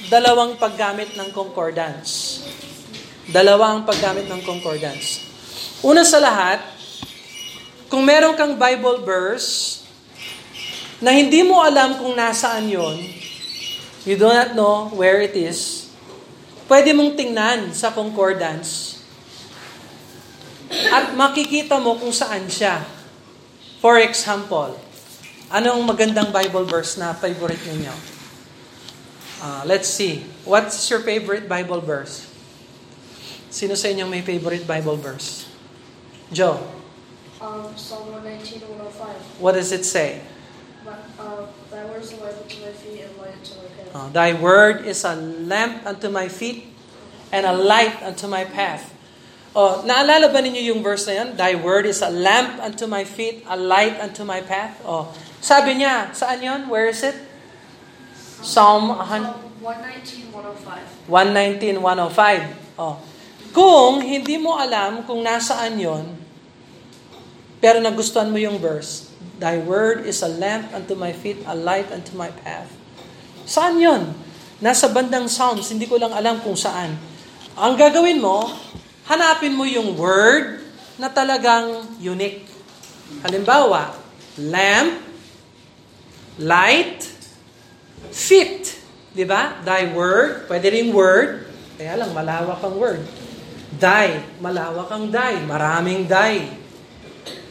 dalawang 0.07 0.59
paggamit 0.59 1.15
ng 1.15 1.29
concordance. 1.35 2.41
Dalawang 3.29 3.87
paggamit 3.87 4.27
ng 4.27 4.41
concordance. 4.43 5.23
Una 5.83 6.03
sa 6.07 6.19
lahat, 6.19 6.63
kung 7.91 8.03
meron 8.03 8.35
kang 8.35 8.55
Bible 8.55 9.03
verse 9.03 9.83
na 11.03 11.11
hindi 11.11 11.43
mo 11.43 11.59
alam 11.59 11.99
kung 11.99 12.15
nasaan 12.15 12.71
yon, 12.71 12.97
you 14.07 14.15
do 14.15 14.27
not 14.27 14.55
know 14.55 14.87
where 14.95 15.19
it 15.19 15.35
is, 15.35 15.82
pwede 16.67 16.95
mong 16.95 17.15
tingnan 17.17 17.71
sa 17.75 17.91
concordance 17.91 19.01
at 20.73 21.13
makikita 21.13 21.77
mo 21.77 21.99
kung 21.99 22.13
saan 22.13 22.49
siya. 22.49 22.81
For 23.83 23.99
example, 23.99 24.79
anong 25.51 25.83
magandang 25.83 26.31
Bible 26.31 26.63
verse 26.63 26.95
na 26.95 27.11
favorite 27.13 27.61
ninyo? 27.67 27.93
Uh, 29.43 29.61
let's 29.67 29.91
see. 29.91 30.23
What's 30.47 30.79
your 30.87 31.03
favorite 31.03 31.51
Bible 31.51 31.83
verse? 31.83 32.31
Sino 33.51 33.75
sa 33.75 33.91
inyo 33.91 34.07
may 34.07 34.23
favorite 34.23 34.63
Bible 34.63 34.95
verse? 34.95 35.45
Joe. 36.31 36.63
Um, 37.43 37.75
Psalm 37.75 38.15
119, 38.23 38.63
105. 38.71 39.43
What 39.43 39.59
does 39.59 39.75
it 39.75 39.83
say? 39.83 40.23
But, 40.87 41.03
uh, 41.19 41.51
thy 41.67 41.83
word 41.91 41.99
is 41.99 42.15
a 42.15 42.23
light 42.23 42.39
unto 42.39 42.55
my 42.63 42.71
feet 42.71 43.03
and 43.03 43.11
light 43.19 43.35
unto 43.35 43.59
my 43.59 43.67
path. 43.75 43.82
Uh, 43.93 44.09
Thy 44.09 44.33
word 44.33 44.89
is 44.89 45.05
a 45.05 45.13
lamp 45.45 45.85
unto 45.85 46.09
my 46.09 46.25
feet 46.25 46.65
and 47.29 47.45
a 47.45 47.53
light 47.53 48.01
unto 48.01 48.25
my 48.25 48.41
path. 48.41 48.89
Oh, 49.53 49.85
naalala 49.85 50.33
ba 50.33 50.41
ninyo 50.41 50.73
yung 50.73 50.81
verse 50.81 51.05
na 51.05 51.13
yan? 51.21 51.29
Thy 51.37 51.53
word 51.53 51.85
is 51.85 52.01
a 52.01 52.09
lamp 52.09 52.57
unto 52.57 52.89
my 52.89 53.05
feet, 53.05 53.45
a 53.45 53.53
light 53.53 54.01
unto 54.01 54.25
my 54.25 54.41
path. 54.41 54.81
Oh, 54.81 55.13
sabi 55.37 55.77
niya, 55.77 56.09
saan 56.09 56.41
yon? 56.41 56.65
Where 56.65 56.89
is 56.89 57.05
it? 57.05 57.13
Psalm 58.41 58.97
100. 58.97 59.61
119, 59.61 60.33
105. 60.33 61.05
119, 61.05 61.77
105. 61.79 62.81
Oh. 62.81 62.97
Kung 63.53 64.01
hindi 64.01 64.41
mo 64.41 64.57
alam 64.57 65.05
kung 65.05 65.21
nasaan 65.21 65.77
yon, 65.77 66.17
pero 67.61 67.77
nagustuhan 67.77 68.33
mo 68.33 68.41
yung 68.41 68.57
verse, 68.57 69.13
Thy 69.37 69.61
word 69.61 70.09
is 70.09 70.25
a 70.25 70.31
lamp 70.33 70.73
unto 70.73 70.97
my 70.97 71.13
feet, 71.13 71.45
a 71.45 71.53
light 71.53 71.93
unto 71.93 72.17
my 72.17 72.33
path. 72.41 72.82
Saan 73.43 73.79
yon? 73.79 74.11
Nasa 74.63 74.87
bandang 74.87 75.27
Psalms, 75.27 75.67
hindi 75.71 75.87
ko 75.87 75.99
lang 75.99 76.15
alam 76.15 76.39
kung 76.39 76.55
saan. 76.55 76.95
Ang 77.59 77.73
gagawin 77.75 78.23
mo, 78.23 78.47
hanapin 79.05 79.53
mo 79.53 79.67
yung 79.67 79.99
word 79.99 80.63
na 80.95 81.11
talagang 81.11 81.83
unique. 81.99 82.47
Halimbawa, 83.21 83.93
lamp, 84.39 85.03
light, 86.39 87.03
feet. 88.09 88.79
Di 89.13 89.27
ba? 89.27 89.61
Thy 89.61 89.91
word, 89.93 90.49
pwede 90.49 90.73
rin 90.73 90.89
word, 90.89 91.45
kaya 91.77 91.99
lang 91.99 92.15
malawak 92.15 92.63
ang 92.63 92.75
word. 92.79 93.01
Thy, 93.77 94.21
malawak 94.39 94.89
ang 94.89 95.11
thy, 95.11 95.37
maraming 95.43 96.07
thy. 96.07 96.49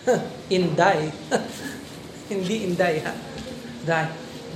Inday. 0.57 1.13
Hindi 2.33 2.65
inday 2.65 3.05
ha. 3.05 3.13
Thy. 3.85 4.05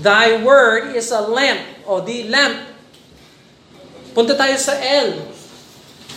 Thy 0.00 0.44
word 0.44 0.92
is 0.92 1.08
a 1.08 1.24
lamp 1.24 1.60
o 1.88 2.04
the 2.04 2.28
lamp. 2.28 2.60
Punta 4.12 4.36
tayo 4.36 4.56
sa 4.60 4.76
L. 4.76 5.28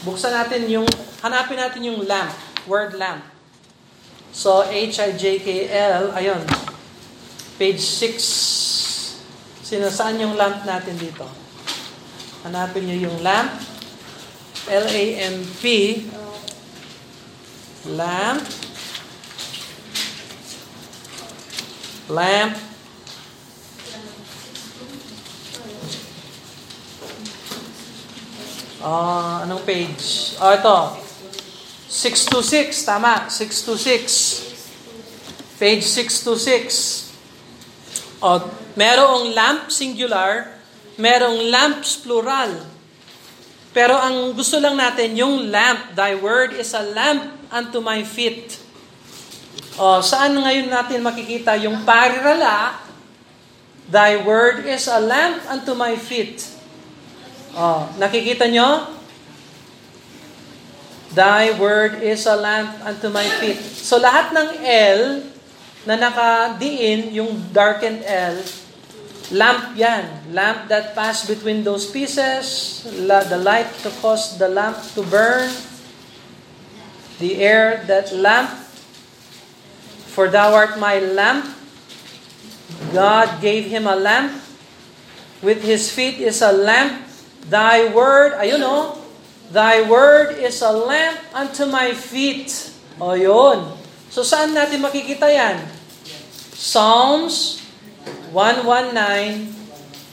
Buksan 0.08 0.32
natin 0.32 0.68
yung, 0.72 0.88
hanapin 1.20 1.60
natin 1.60 1.84
yung 1.84 2.04
lamp, 2.08 2.32
word 2.68 2.96
lamp. 2.96 3.24
So, 4.32 4.64
H-I-J-K-L, 4.64 6.16
ayun. 6.16 6.44
Page 7.60 7.82
6. 7.84 9.68
Sino, 9.68 9.92
saan 9.92 10.16
yung 10.16 10.40
lamp 10.40 10.64
natin 10.64 10.96
dito? 10.96 11.28
Hanapin 12.48 12.88
nyo 12.88 12.96
yung 13.12 13.20
lamp. 13.20 13.52
L-A-M-P. 14.70 15.64
Lamp. 18.00 18.44
Lamp. 22.08 22.69
Ah, 28.80 29.44
anong 29.44 29.68
page? 29.68 30.40
Oh, 30.40 30.56
ito. 30.56 30.78
626, 31.92 32.88
tama. 32.88 33.28
626. 33.28 35.60
Page 35.60 35.84
626. 35.84 37.12
Oh, 38.24 38.40
merong 38.80 39.36
lamp 39.36 39.68
singular, 39.68 40.56
merong 40.96 41.52
lamps 41.52 42.00
plural. 42.00 42.56
Pero 43.76 44.00
ang 44.00 44.32
gusto 44.32 44.64
lang 44.64 44.80
natin, 44.80 45.12
yung 45.20 45.52
lamp, 45.52 45.92
thy 46.00 46.16
word 46.16 46.56
is 46.56 46.72
a 46.72 46.88
lamp 46.96 47.36
unto 47.52 47.84
my 47.84 48.00
feet. 48.08 48.64
Oh, 49.76 50.00
saan 50.00 50.40
ngayon 50.40 50.72
natin 50.72 51.04
makikita 51.04 51.60
yung 51.60 51.84
parirala, 51.84 52.80
thy 53.92 54.24
word 54.24 54.64
is 54.64 54.88
a 54.88 55.04
lamp 55.04 55.44
unto 55.52 55.76
my 55.76 56.00
feet. 56.00 56.59
Oh, 57.60 57.92
nakikita 58.00 58.48
nyo? 58.48 58.88
Thy 61.12 61.52
word 61.60 62.00
is 62.00 62.24
a 62.24 62.40
lamp 62.40 62.72
unto 62.88 63.12
my 63.12 63.28
feet. 63.44 63.60
So 63.60 64.00
lahat 64.00 64.32
ng 64.32 64.64
L 64.64 65.28
na 65.84 66.00
nakadiin, 66.00 67.12
yung 67.12 67.52
darkened 67.52 68.00
L, 68.08 68.40
lamp 69.36 69.76
yan. 69.76 70.08
Lamp 70.32 70.72
that 70.72 70.96
pass 70.96 71.28
between 71.28 71.68
those 71.68 71.92
pieces, 71.92 72.88
la, 73.04 73.28
the 73.28 73.36
light 73.36 73.68
to 73.84 73.92
cause 74.00 74.40
the 74.40 74.48
lamp 74.48 74.80
to 74.96 75.04
burn, 75.04 75.52
the 77.20 77.44
air 77.44 77.84
that 77.92 78.16
lamp, 78.16 78.56
for 80.16 80.32
thou 80.32 80.56
art 80.56 80.80
my 80.80 81.04
lamp. 81.04 81.44
God 82.96 83.44
gave 83.44 83.68
him 83.68 83.84
a 83.84 84.00
lamp. 84.00 84.32
With 85.44 85.60
his 85.60 85.92
feet 85.92 86.24
is 86.24 86.40
a 86.40 86.56
lamp 86.56 87.09
Thy 87.48 87.88
word, 87.94 88.36
ayun 88.36 88.60
o, 88.66 89.00
Thy 89.50 89.82
word 89.82 90.38
is 90.38 90.62
a 90.62 90.70
lamp 90.70 91.18
unto 91.34 91.66
my 91.66 91.98
feet. 91.98 92.70
O 93.02 93.18
yun. 93.18 93.74
So 94.14 94.22
saan 94.22 94.54
natin 94.54 94.78
makikita 94.86 95.26
yan? 95.26 95.66
Psalms 96.54 97.58
119, 98.30 99.50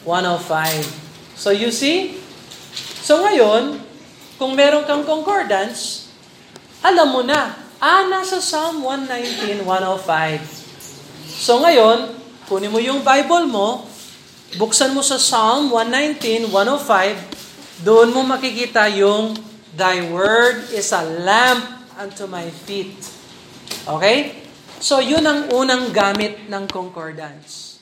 105. 0.09 1.37
So 1.37 1.53
you 1.53 1.69
see? 1.69 2.17
So 3.05 3.21
ngayon, 3.29 3.77
kung 4.41 4.57
meron 4.57 4.89
kang 4.89 5.05
concordance, 5.05 6.09
alam 6.81 7.13
mo 7.13 7.21
na, 7.21 7.61
ah, 7.77 8.09
nasa 8.09 8.41
Psalm 8.41 8.81
119, 8.81 9.69
105. 9.69 10.41
So 11.29 11.61
ngayon, 11.61 12.09
kunin 12.49 12.73
mo 12.73 12.81
yung 12.81 13.05
Bible 13.05 13.45
mo, 13.53 13.85
buksan 14.55 14.95
mo 14.95 15.03
sa 15.03 15.19
Psalm 15.19 15.75
119, 15.75 16.55
105, 16.55 17.83
doon 17.83 18.15
mo 18.15 18.23
makikita 18.23 18.87
yung 18.95 19.35
Thy 19.77 20.01
word 20.09 20.73
is 20.73 20.89
a 20.97 21.05
lamp 21.05 21.61
unto 22.01 22.25
my 22.25 22.49
feet. 22.65 22.97
Okay? 23.85 24.47
So, 24.81 25.05
yun 25.05 25.21
ang 25.21 25.53
unang 25.53 25.93
gamit 25.93 26.49
ng 26.49 26.65
concordance. 26.65 27.77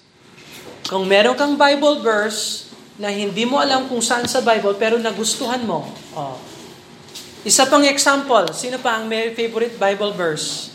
Kung 0.90 1.06
meron 1.06 1.38
kang 1.38 1.54
Bible 1.54 2.02
verse 2.02 2.66
na 2.98 3.14
hindi 3.14 3.46
mo 3.46 3.62
alam 3.62 3.86
kung 3.86 4.02
saan 4.02 4.26
sa 4.26 4.42
Bible 4.42 4.74
pero 4.74 4.98
nagustuhan 4.98 5.62
mo, 5.62 5.86
oh. 6.18 6.38
Isa 7.44 7.68
pang 7.68 7.84
example, 7.84 8.50
sino 8.56 8.80
pa 8.80 8.98
ang 8.98 9.04
may 9.04 9.30
favorite 9.36 9.76
Bible 9.76 10.16
verse? 10.16 10.72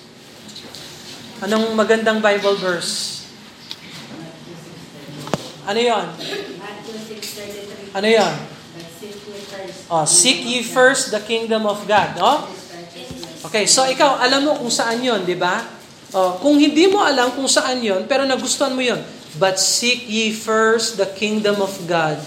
Anong 1.41 1.73
magandang 1.75 2.21
Bible 2.21 2.55
verse? 2.61 3.18
Ano 5.69 5.79
yon? 5.85 6.05
Matthew 6.57 6.97
6.33 7.93 7.93
Ano 8.01 8.07
yon? 8.09 8.33
Oh, 9.89 10.05
seek 10.05 10.41
ye 10.41 10.65
first 10.65 11.13
the 11.13 11.21
kingdom 11.21 11.69
of 11.69 11.85
God, 11.85 12.17
no? 12.17 12.49
Okay, 13.45 13.69
so 13.69 13.85
ikaw, 13.85 14.17
alam 14.17 14.49
mo 14.49 14.57
kung 14.57 14.73
saan 14.73 14.97
yon, 14.97 15.29
di 15.29 15.37
ba? 15.37 15.61
Oh, 16.09 16.41
kung 16.41 16.57
hindi 16.57 16.89
mo 16.89 17.05
alam 17.05 17.37
kung 17.37 17.45
saan 17.45 17.85
yon, 17.85 18.09
pero 18.09 18.25
nagustuhan 18.25 18.73
mo 18.73 18.81
yon. 18.81 18.97
But 19.37 19.61
seek 19.61 20.09
ye 20.09 20.33
first 20.33 20.97
the 20.97 21.05
kingdom 21.05 21.61
of 21.61 21.77
God, 21.85 22.17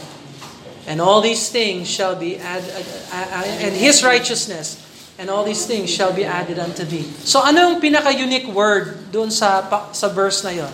and 0.86 1.02
all 1.02 1.18
these 1.18 1.50
things 1.50 1.90
shall 1.90 2.14
be 2.14 2.38
added, 2.38 2.70
uh, 3.10 3.42
uh, 3.42 3.62
and 3.66 3.74
His 3.74 4.06
righteousness, 4.06 4.78
and 5.18 5.26
all 5.26 5.42
these 5.42 5.66
things 5.66 5.90
shall 5.90 6.14
be 6.14 6.22
added 6.22 6.62
unto 6.62 6.86
thee. 6.86 7.10
So 7.26 7.42
ano 7.42 7.74
yung 7.74 7.82
pinaka-unique 7.82 8.46
word 8.54 9.10
doon 9.10 9.34
sa, 9.34 9.66
sa 9.90 10.06
verse 10.14 10.46
na 10.46 10.54
yon? 10.54 10.72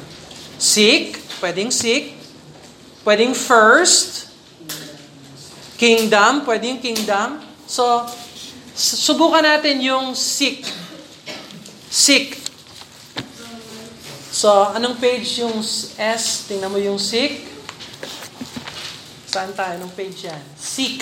Seek, 0.61 1.17
pwedeng 1.41 1.73
seek, 1.73 2.18
pwedeng 3.09 3.33
first, 3.33 4.29
kingdom, 5.81 6.45
pwedeng 6.45 6.77
kingdom. 6.77 7.41
So, 7.65 8.05
subukan 8.77 9.41
natin 9.41 9.81
yung 9.81 10.13
seek. 10.13 10.69
Seek. 11.89 12.37
So, 14.29 14.53
anong 14.77 15.01
page 15.01 15.41
yung 15.41 15.57
S? 15.97 16.53
Tingnan 16.53 16.69
mo 16.69 16.77
yung 16.77 17.01
seek. 17.01 17.49
Saan 19.25 19.57
tayo? 19.57 19.81
Anong 19.81 19.97
page 19.97 20.29
yan? 20.29 20.45
Seek. 20.61 21.01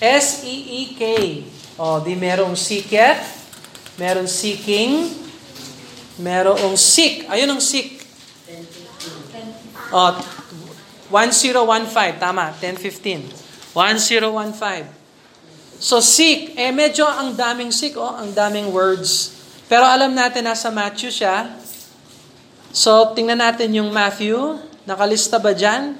S-E-E-K. 0.00 1.04
O, 1.76 2.00
di 2.00 2.16
merong 2.16 2.56
seeketh, 2.56 3.24
meron 4.00 4.24
seeking, 4.24 5.12
merong 6.16 6.76
seek. 6.80 7.28
Ayun 7.28 7.56
ang 7.56 7.60
seek. 7.60 8.04
O, 9.92 10.39
1015. 11.12 12.22
Tama, 12.22 12.54
1015. 12.56 13.28
1015. 13.74 14.86
So 15.80 16.00
seek, 16.00 16.56
eh 16.56 16.70
medyo 16.70 17.04
ang 17.08 17.36
daming 17.36 17.72
seek, 17.74 17.96
oh, 17.96 18.14
ang 18.14 18.32
daming 18.32 18.70
words. 18.70 19.34
Pero 19.66 19.82
alam 19.84 20.14
natin 20.14 20.46
nasa 20.46 20.70
Matthew 20.70 21.12
siya. 21.12 21.50
So 22.70 23.12
tingnan 23.12 23.42
natin 23.42 23.74
yung 23.74 23.90
Matthew. 23.90 24.58
Nakalista 24.86 25.36
ba 25.42 25.50
dyan? 25.50 25.98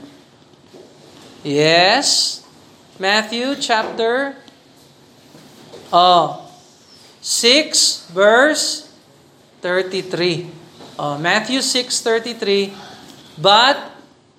Yes. 1.42 2.40
Matthew 3.00 3.56
chapter 3.56 4.36
oh, 5.88 6.44
6 7.24 8.12
verse 8.12 8.90
33. 9.64 10.60
Oh, 11.00 11.16
Matthew 11.16 11.64
6:33. 11.64 12.76
But 13.40 13.80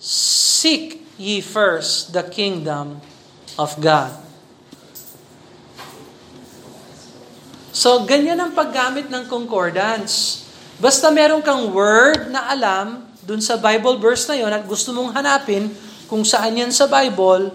seek 0.02 1.06
ye 1.22 1.46
first 1.46 2.10
the 2.18 2.26
kingdom 2.26 2.98
of 3.62 3.78
God. 3.78 4.10
So, 7.70 8.04
ganyan 8.04 8.42
ang 8.42 8.52
paggamit 8.58 9.08
ng 9.08 9.30
concordance. 9.30 10.44
Basta 10.82 11.14
meron 11.14 11.46
kang 11.46 11.70
word 11.70 12.34
na 12.34 12.50
alam 12.50 13.06
dun 13.22 13.40
sa 13.40 13.56
Bible 13.56 14.02
verse 14.02 14.26
na 14.28 14.36
yon 14.36 14.50
at 14.50 14.66
gusto 14.66 14.90
mong 14.92 15.14
hanapin 15.14 15.70
kung 16.12 16.28
saan 16.28 16.60
yan 16.60 16.74
sa 16.76 16.92
Bible, 16.92 17.54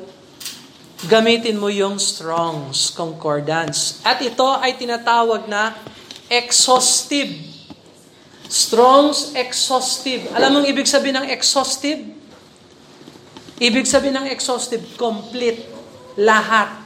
gamitin 1.05 1.61
mo 1.61 1.69
yung 1.69 2.01
Strong's 2.01 2.89
Concordance. 2.97 4.01
At 4.01 4.25
ito 4.25 4.49
ay 4.57 4.81
tinatawag 4.81 5.45
na 5.45 5.77
exhaustive. 6.33 7.37
Strong's 8.49 9.37
exhaustive. 9.37 10.33
Alam 10.33 10.63
mong 10.63 10.67
ibig 10.73 10.89
sabihin 10.89 11.21
ng 11.21 11.29
exhaustive? 11.29 12.16
Ibig 13.57 13.89
sabihin 13.89 14.21
ng 14.21 14.29
exhaustive, 14.29 14.85
complete, 15.01 15.65
lahat. 16.21 16.85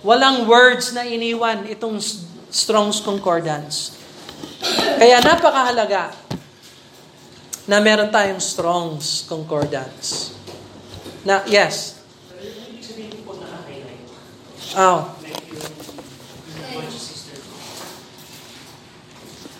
Walang 0.00 0.48
words 0.48 0.96
na 0.96 1.04
iniwan 1.04 1.68
itong 1.68 2.00
Strong's 2.48 3.04
Concordance. 3.04 4.00
Kaya 4.96 5.20
napakahalaga 5.20 6.16
na 7.68 7.84
meron 7.84 8.08
tayong 8.08 8.40
Strong's 8.40 9.28
Concordance. 9.28 10.32
Na, 11.20 11.44
yes. 11.44 12.00
Oh. 14.72 15.04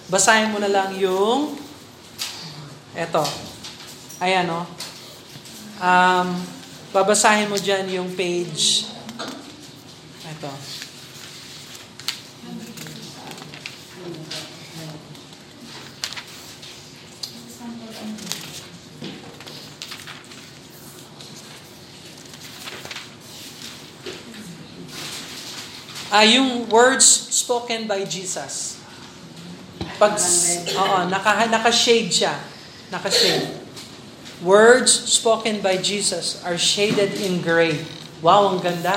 Basahin 0.09 0.51
mo 0.51 0.59
na 0.59 0.73
lang 0.73 0.97
yung 0.97 1.55
eto. 2.97 3.23
Ayan, 4.25 4.49
oh. 4.49 4.80
Um, 5.81 6.37
babasahin 6.93 7.49
mo 7.49 7.57
dyan 7.57 7.89
yung 7.89 8.13
page. 8.13 8.85
Ito. 10.29 10.53
Ah, 26.11 26.27
yung 26.29 26.69
words 26.69 27.07
spoken 27.33 27.89
by 27.89 28.05
Jesus. 28.05 28.77
Pag, 29.97 30.21
oo, 30.77 30.99
naka, 31.09 31.49
naka-shade 31.49 32.13
siya. 32.13 32.37
Naka-shade. 32.93 33.70
Words 34.41 34.89
spoken 34.89 35.61
by 35.61 35.77
Jesus 35.77 36.41
are 36.49 36.57
shaded 36.57 37.13
in 37.21 37.45
gray. 37.45 37.85
Wow, 38.25 38.57
ang 38.57 38.65
ganda. 38.65 38.97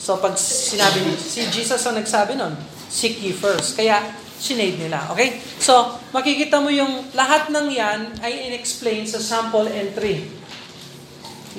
So 0.00 0.16
pag 0.16 0.40
sinabi 0.40 1.04
ni, 1.04 1.12
si 1.20 1.44
Jesus 1.52 1.84
ang 1.84 2.00
nagsabi 2.00 2.32
nun, 2.40 2.56
seek 2.88 3.20
ye 3.20 3.36
first. 3.36 3.76
Kaya, 3.76 4.00
sinade 4.40 4.80
nila. 4.80 5.12
Okay? 5.12 5.36
So, 5.60 6.00
makikita 6.16 6.64
mo 6.64 6.72
yung 6.72 7.12
lahat 7.12 7.52
ng 7.52 7.68
yan 7.68 8.00
ay 8.24 8.48
in-explain 8.48 9.04
sa 9.04 9.20
sample 9.20 9.68
entry. 9.68 10.32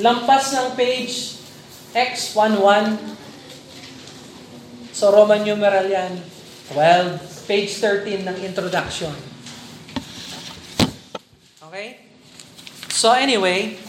Lampas 0.02 0.58
ng 0.58 0.74
page 0.74 1.38
X11. 1.94 2.98
So, 4.98 5.14
Roman 5.14 5.46
numeral 5.46 5.86
yan. 5.86 6.18
12. 6.74 7.46
Page 7.46 7.72
13 7.78 8.26
ng 8.26 8.38
introduction. 8.42 9.14
Okay? 11.70 12.01
So 13.02 13.10
anyway, 13.18 13.82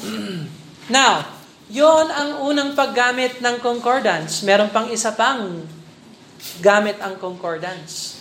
now, 0.89 1.29
yon 1.69 2.09
ang 2.09 2.49
unang 2.49 2.73
paggamit 2.73 3.45
ng 3.45 3.61
concordance. 3.61 4.41
Meron 4.41 4.73
pang 4.73 4.89
isa 4.89 5.13
pang 5.13 5.69
gamit 6.65 6.97
ang 6.97 7.21
concordance. 7.21 8.17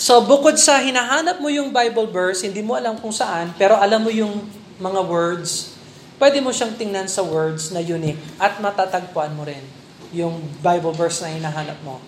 So 0.00 0.24
bukod 0.24 0.56
sa 0.56 0.80
hinahanap 0.80 1.44
mo 1.44 1.52
yung 1.52 1.76
Bible 1.76 2.08
verse, 2.08 2.40
hindi 2.48 2.64
mo 2.64 2.72
alam 2.72 2.96
kung 2.96 3.12
saan, 3.12 3.52
pero 3.60 3.76
alam 3.76 4.00
mo 4.00 4.08
yung 4.08 4.48
mga 4.80 5.00
words, 5.04 5.76
pwede 6.16 6.40
mo 6.40 6.48
siyang 6.48 6.72
tingnan 6.72 7.04
sa 7.04 7.20
words 7.20 7.68
na 7.68 7.84
unique 7.84 8.18
at 8.40 8.64
matatagpuan 8.64 9.36
mo 9.36 9.44
rin 9.44 9.60
yung 10.08 10.40
Bible 10.64 10.96
verse 10.96 11.20
na 11.20 11.36
hinahanap 11.36 11.76
mo. 11.84 12.00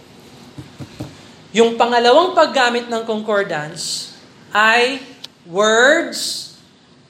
Yung 1.53 1.77
pangalawang 1.77 2.33
paggamit 2.33 2.89
ng 2.89 3.05
concordance 3.05 4.17
ay 4.57 5.05
words 5.49 6.55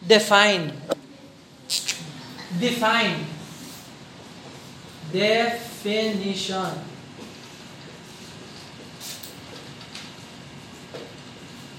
defined. 0.05 0.72
Define. 2.61 3.25
Definition. 5.12 6.72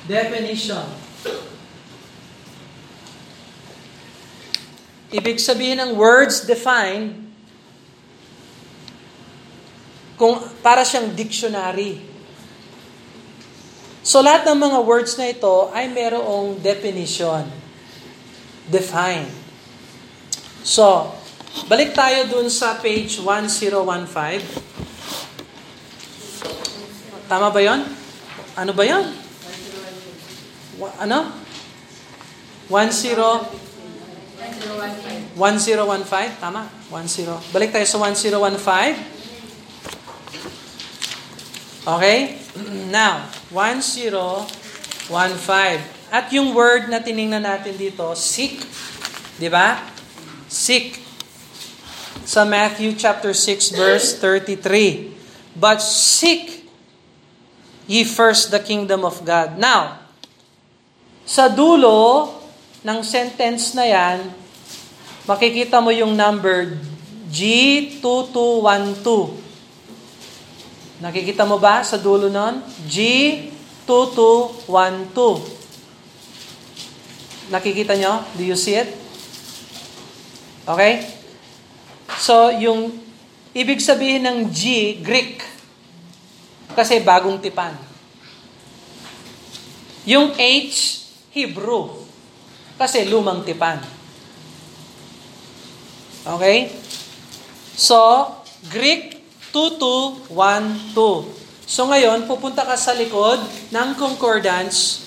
Definition. 0.08 0.88
Ibig 5.08 5.40
sabihin 5.40 5.80
ng 5.80 5.92
words 5.96 6.44
defined, 6.44 7.28
kung 10.20 10.40
para 10.60 10.84
siyang 10.84 11.16
dictionary. 11.16 12.07
So 14.08 14.24
lahat 14.24 14.48
ng 14.48 14.56
mga 14.56 14.88
words 14.88 15.20
na 15.20 15.28
ito 15.28 15.68
ay 15.76 15.92
merong 15.92 16.64
definition. 16.64 17.44
Define. 18.72 19.28
So, 20.64 21.12
balik 21.68 21.92
tayo 21.92 22.24
dun 22.32 22.48
sa 22.48 22.80
page 22.80 23.20
1015. 23.20 24.08
Tama 27.28 27.52
ba 27.52 27.60
yon? 27.60 27.84
Ano 28.56 28.72
ba 28.72 28.88
yon? 28.88 29.12
Ano? 31.04 31.28
10 32.72 33.04
1015, 35.36 36.40
tama? 36.40 36.64
10. 36.96 37.52
Balik 37.52 37.76
tayo 37.76 37.84
sa 37.84 38.00
1015. 38.00 38.40
Okay? 41.92 42.40
Now, 42.96 43.28
1015. 43.52 45.12
At 46.08 46.32
yung 46.32 46.56
word 46.56 46.88
na 46.92 47.04
tiningnan 47.04 47.44
natin 47.44 47.76
dito, 47.76 48.16
seek. 48.16 48.64
Di 49.40 49.50
ba? 49.52 49.80
Seek. 50.48 51.04
Sa 52.28 52.44
Matthew 52.44 52.92
chapter 53.00 53.32
6 53.32 53.72
verse 53.76 54.20
33. 54.20 55.16
But 55.56 55.80
seek 55.80 56.68
ye 57.88 58.04
first 58.04 58.52
the 58.52 58.60
kingdom 58.60 59.08
of 59.08 59.24
God. 59.24 59.56
Now, 59.56 60.04
sa 61.24 61.48
dulo 61.48 62.28
ng 62.84 63.00
sentence 63.04 63.72
na 63.72 63.88
yan, 63.88 64.28
makikita 65.24 65.80
mo 65.80 65.92
yung 65.92 66.16
number 66.16 66.76
G2212. 67.32 69.47
Nakikita 70.98 71.46
mo 71.46 71.62
ba 71.62 71.86
sa 71.86 72.02
dulo 72.02 72.26
nun? 72.26 72.66
G2212. 72.90 75.14
Nakikita 77.54 77.94
nyo? 77.94 78.26
Do 78.34 78.42
you 78.42 78.58
see 78.58 78.82
it? 78.82 78.90
Okay? 80.66 81.06
So, 82.18 82.50
yung 82.50 82.98
ibig 83.54 83.78
sabihin 83.78 84.26
ng 84.26 84.50
G, 84.50 84.98
Greek. 85.06 85.46
Kasi 86.74 86.98
bagong 87.06 87.38
tipan. 87.40 87.78
Yung 90.10 90.34
H, 90.34 91.06
Hebrew. 91.30 91.94
Kasi 92.78 93.06
lumang 93.06 93.46
tipan. 93.46 93.82
Okay? 96.26 96.74
So, 97.78 98.34
Greek 98.74 99.17
2212. 99.52 101.36
So 101.68 101.92
ngayon, 101.92 102.24
pupunta 102.28 102.64
ka 102.64 102.78
sa 102.80 102.96
likod 102.96 103.44
ng 103.76 103.90
concordance, 104.00 105.04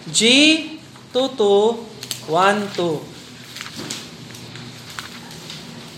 G2212. 0.10 3.06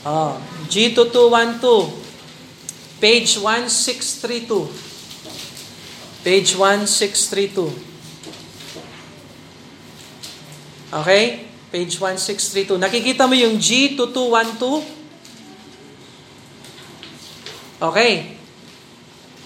Oh, 0.02 0.34
G2212. 0.68 2.02
Page 3.02 3.40
1632. 3.40 4.92
Page 6.22 6.54
1632. 6.54 7.91
Okay? 10.92 11.48
Page 11.72 11.96
1632. 11.96 12.76
Nakikita 12.76 13.24
mo 13.24 13.32
yung 13.32 13.56
G2212? 13.56 14.84
Okay. 17.82 18.36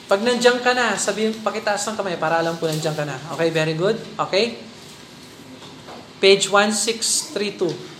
Pag 0.06 0.22
nandiyan 0.22 0.62
ka 0.62 0.74
na, 0.74 0.98
sabihin, 0.98 1.38
pakitaas 1.46 1.86
ng 1.90 1.98
kamay 1.98 2.18
para 2.18 2.42
alam 2.42 2.58
ko 2.58 2.66
nandiyan 2.66 2.98
ka 2.98 3.06
na. 3.06 3.18
Okay, 3.38 3.50
very 3.54 3.78
good. 3.78 3.98
Okay? 4.18 4.58
Page 6.18 6.50
1632. 6.50 7.94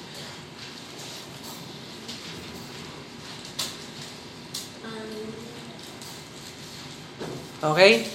Okay? 7.66 8.06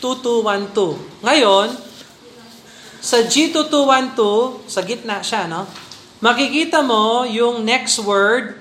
G2212. 0.00 0.96
Ngayon, 1.20 1.68
sa 3.00 3.20
G2212, 3.20 4.20
sa 4.64 4.80
gitna 4.80 5.20
siya, 5.20 5.44
no? 5.44 5.68
Makikita 6.24 6.80
mo 6.80 7.24
yung 7.28 7.64
next 7.64 8.00
word, 8.00 8.56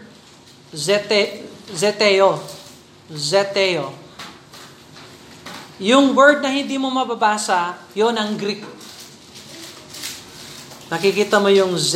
zete, 0.75 1.43
zeteo. 1.71 2.39
Zeteo. 3.12 3.91
Yung 5.80 6.12
word 6.12 6.43
na 6.43 6.52
hindi 6.52 6.75
mo 6.75 6.91
mababasa, 6.91 7.80
yon 7.95 8.15
ang 8.19 8.36
Greek. 8.36 8.63
Nakikita 10.91 11.39
mo 11.39 11.47
yung 11.47 11.80
Z, 11.80 11.95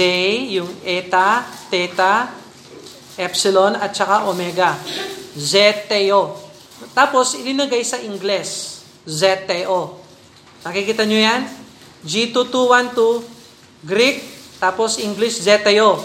yung 0.55 0.71
eta, 0.87 1.43
theta, 1.67 2.31
epsilon, 3.19 3.75
at 3.75 3.91
saka 3.91 4.27
omega. 4.27 4.79
Zeteo. 5.35 6.39
Tapos, 6.95 7.35
ilinagay 7.39 7.81
sa 7.83 7.99
Ingles. 7.99 8.72
Zeteo. 9.03 9.99
Nakikita 10.63 11.03
nyo 11.03 11.19
yan? 11.19 11.41
G2212, 12.03 13.23
Greek, 13.83 14.23
tapos 14.59 14.99
English, 14.99 15.43
Zeteo. 15.43 15.99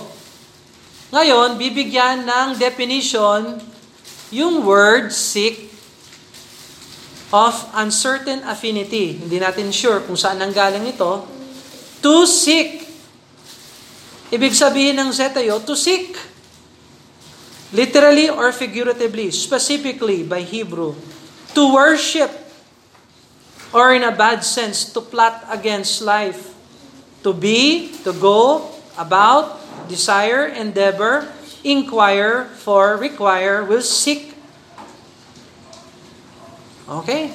Ngayon, 1.14 1.56
bibigyan 1.56 2.26
ng 2.26 2.48
definition 2.58 3.58
yung 4.28 4.60
word 4.60 5.08
seek 5.08 5.72
of 7.32 7.54
uncertain 7.76 8.44
affinity. 8.44 9.16
Hindi 9.16 9.40
natin 9.40 9.68
sure 9.72 10.04
kung 10.04 10.16
saan 10.16 10.40
nanggaling 10.40 10.84
ito. 10.88 11.24
To 12.04 12.24
seek. 12.24 12.84
Ibig 14.28 14.52
sabihin 14.52 15.00
ng 15.00 15.10
Zeteo, 15.12 15.60
to 15.64 15.72
seek. 15.72 16.12
Literally 17.72 18.32
or 18.32 18.48
figuratively, 18.52 19.28
specifically 19.28 20.24
by 20.24 20.40
Hebrew, 20.40 20.96
to 21.52 21.62
worship, 21.68 22.47
or 23.72 23.92
in 23.92 24.02
a 24.02 24.12
bad 24.12 24.44
sense, 24.44 24.92
to 24.92 25.00
plot 25.00 25.44
against 25.50 26.00
life, 26.00 26.54
to 27.22 27.32
be, 27.32 27.92
to 28.04 28.12
go, 28.12 28.70
about, 28.96 29.60
desire, 29.88 30.46
endeavor, 30.46 31.28
inquire, 31.64 32.44
for, 32.58 32.96
require, 32.96 33.64
will 33.64 33.82
seek. 33.82 34.34
Okay? 36.88 37.32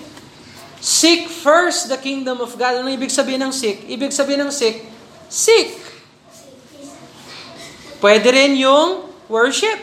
Seek 0.84 1.30
first 1.30 1.88
the 1.88 1.98
kingdom 1.98 2.42
of 2.42 2.58
God. 2.60 2.84
Ano 2.84 2.92
ibig 2.92 3.08
sabihin 3.08 3.40
ng 3.40 3.54
seek? 3.56 3.88
Ibig 3.88 4.12
sabihin 4.12 4.44
ng 4.44 4.52
seek, 4.52 4.84
seek. 5.32 5.80
Pwede 8.04 8.36
rin 8.36 8.60
yung 8.60 9.08
worship. 9.32 9.80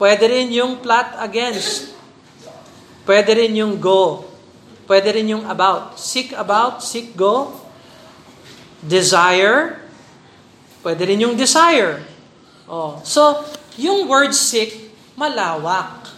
Pwede 0.00 0.24
rin 0.32 0.48
yung 0.48 0.80
plot 0.80 1.12
against. 1.20 1.92
Pwede 3.04 3.36
rin 3.36 3.52
yung 3.52 3.76
go. 3.76 4.31
Pwede 4.86 5.14
rin 5.14 5.30
yung 5.30 5.46
about. 5.46 5.96
Seek 5.98 6.34
about, 6.34 6.82
seek 6.82 7.14
go. 7.14 7.54
Desire. 8.82 9.78
Pwede 10.82 11.02
rin 11.06 11.22
yung 11.22 11.38
desire. 11.38 12.02
Oh. 12.66 12.98
So, 13.06 13.46
yung 13.78 14.10
word 14.10 14.34
seek, 14.34 14.90
malawak. 15.14 16.10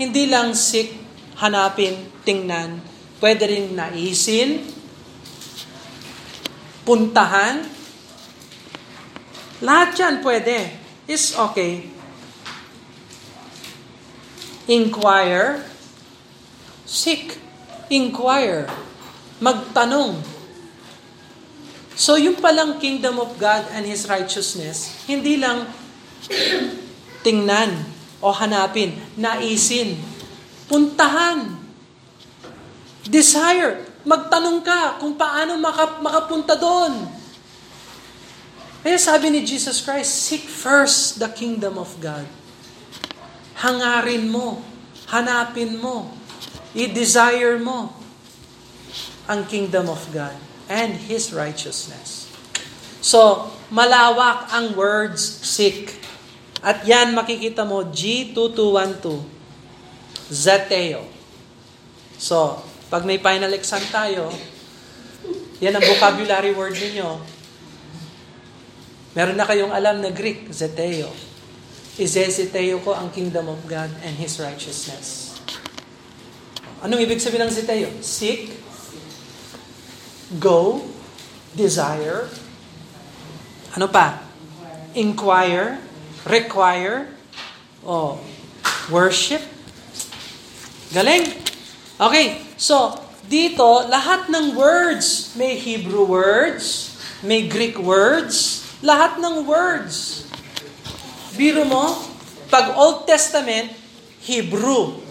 Hindi 0.00 0.26
lang 0.26 0.56
seek, 0.56 0.96
hanapin, 1.38 2.08
tingnan. 2.24 2.80
Pwede 3.20 3.46
rin 3.46 3.76
naisin, 3.76 4.64
puntahan. 6.84 7.64
Lahat 9.64 9.96
yan 9.96 10.20
pwede. 10.20 10.72
Is 11.04 11.36
okay. 11.36 11.88
Inquire. 14.68 15.73
Seek. 16.84 17.40
Inquire. 17.92 18.68
Magtanong. 19.40 20.20
So 21.94 22.18
yung 22.18 22.42
palang 22.42 22.82
kingdom 22.82 23.22
of 23.22 23.38
God 23.38 23.70
and 23.70 23.86
His 23.86 24.10
righteousness, 24.10 25.04
hindi 25.06 25.38
lang 25.38 25.70
tingnan 27.22 27.86
o 28.18 28.34
hanapin, 28.34 28.98
naisin, 29.14 30.00
puntahan. 30.66 31.54
Desire. 33.04 33.84
Magtanong 34.04 34.60
ka 34.60 35.00
kung 35.00 35.16
paano 35.16 35.56
maka, 35.56 36.00
makapunta 36.00 36.56
doon. 36.56 37.08
Kaya 38.84 39.00
sabi 39.00 39.32
ni 39.32 39.40
Jesus 39.44 39.80
Christ, 39.80 40.28
seek 40.28 40.44
first 40.44 41.16
the 41.16 41.28
kingdom 41.32 41.80
of 41.80 41.88
God. 42.04 42.28
Hangarin 43.64 44.28
mo, 44.28 44.60
hanapin 45.08 45.80
mo, 45.80 46.12
i-desire 46.74 47.56
mo 47.62 47.94
ang 49.30 49.46
kingdom 49.48 49.88
of 49.88 50.02
God 50.10 50.34
and 50.68 50.98
His 51.08 51.30
righteousness. 51.32 52.28
So, 53.04 53.48
malawak 53.70 54.50
ang 54.52 54.74
words 54.74 55.22
seek. 55.22 55.92
At 56.64 56.88
yan 56.88 57.12
makikita 57.12 57.62
mo, 57.68 57.84
G2212, 57.92 59.20
Zeteo. 60.32 61.04
So, 62.16 62.64
pag 62.88 63.04
may 63.04 63.20
final 63.20 63.52
exam 63.52 63.84
tayo, 63.92 64.32
yan 65.60 65.76
ang 65.76 65.84
vocabulary 65.84 66.56
word 66.56 66.76
ninyo. 66.76 67.20
Meron 69.14 69.38
na 69.38 69.46
kayong 69.46 69.70
alam 69.70 70.00
na 70.00 70.10
Greek, 70.10 70.48
Zeteo. 70.50 71.12
Izezeteo 71.94 72.82
ko 72.82 72.96
ang 72.96 73.14
kingdom 73.14 73.46
of 73.46 73.62
God 73.70 73.92
and 74.02 74.18
His 74.18 74.42
righteousness. 74.42 75.23
Anong 76.84 77.00
ibig 77.00 77.16
sabihin 77.16 77.48
ng 77.48 77.54
Zeteo? 77.54 77.88
Seek, 78.04 78.52
go, 80.36 80.84
desire, 81.56 82.28
ano 83.72 83.88
pa? 83.88 84.20
Inquire, 84.92 85.80
require, 86.28 87.08
o 87.80 88.20
worship. 88.92 89.40
Galing. 90.92 91.24
Okay, 91.96 92.44
so 92.60 92.92
dito, 93.24 93.88
lahat 93.88 94.28
ng 94.28 94.52
words, 94.52 95.32
may 95.40 95.56
Hebrew 95.56 96.04
words, 96.04 96.96
may 97.24 97.48
Greek 97.48 97.80
words, 97.80 98.60
lahat 98.84 99.16
ng 99.24 99.48
words. 99.48 100.28
Biro 101.32 101.64
mo, 101.64 101.96
pag 102.52 102.76
Old 102.76 103.08
Testament, 103.08 103.72
Hebrew. 104.20 105.03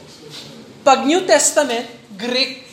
Pag 0.84 1.08
New 1.08 1.24
Testament, 1.24 1.88
Greek. 2.20 2.68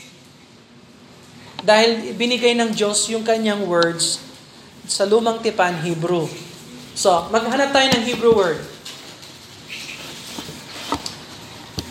Dahil 1.62 2.18
binigay 2.18 2.58
ng 2.58 2.74
Diyos 2.74 3.06
yung 3.06 3.22
kanyang 3.22 3.62
words 3.62 4.18
sa 4.90 5.06
lumang 5.06 5.38
tipan, 5.38 5.78
Hebrew. 5.78 6.26
So, 6.98 7.30
maghanap 7.30 7.70
tayo 7.70 7.86
ng 7.94 8.02
Hebrew 8.02 8.34
word. 8.34 8.58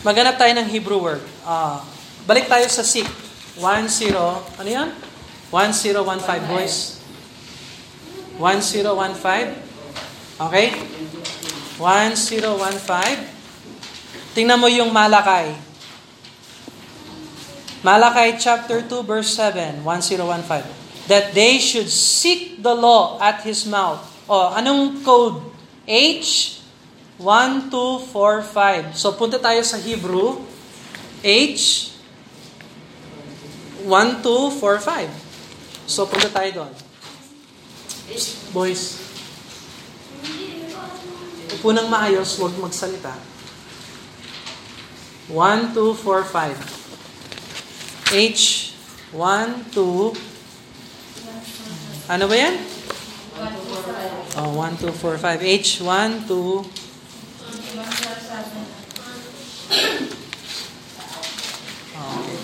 Maghanap 0.03 0.35
tayo 0.35 0.51
ng 0.59 0.67
Hebrew 0.67 0.99
word. 0.99 1.23
Ah, 1.47 1.79
balik 2.27 2.51
tayo 2.51 2.67
sa 2.67 2.83
seek. 2.83 3.07
1-0. 3.55 4.11
Ano 4.59 4.67
yan? 4.67 4.91
1015 5.51 6.51
boys. 6.51 6.99
1015. 8.35 9.55
Okay? 10.39 10.71
1015. 11.79 14.35
Tingnan 14.35 14.59
mo 14.59 14.67
yung 14.67 14.91
Malakay. 14.91 15.68
Malakay 17.79 18.35
chapter 18.35 18.83
2 18.83 19.03
verse 19.07 19.31
7, 19.35 19.83
1015. 19.83 20.63
That 21.07 21.33
they 21.33 21.57
should 21.57 21.89
seek 21.89 22.61
the 22.61 22.75
law 22.75 23.17
at 23.23 23.41
his 23.41 23.65
mouth. 23.65 24.03
O, 24.29 24.53
anong 24.53 25.01
code? 25.01 25.41
H 25.87 26.61
1245. 27.17 28.93
So 28.93 29.15
punta 29.17 29.41
tayo 29.41 29.63
sa 29.65 29.79
Hebrew. 29.81 30.43
H 31.23 31.95
1245. 33.87 35.09
So 35.89 36.05
punta 36.05 36.29
tayo 36.29 36.63
doon. 36.63 36.71
Boys, 38.53 38.97
upo 41.53 41.69
ng 41.73 41.89
maayos, 41.89 42.37
huwag 42.41 42.57
magsalita. 42.57 43.13
1, 45.29 45.73
2, 45.73 45.93
4, 45.93 46.25
5. 46.25 46.78
H, 48.09 48.73
1, 49.13 49.69
2, 49.69 50.13
ano 52.09 52.25
ba 52.25 52.35
yan? 52.35 52.57
Oh, 54.33 54.49
1, 54.57 54.81
2, 54.81 54.89
4, 54.89 55.17
5. 55.21 55.45
H, 55.45 55.85
1, 55.85 56.25
2, 56.25 56.65
okay. 61.93 62.37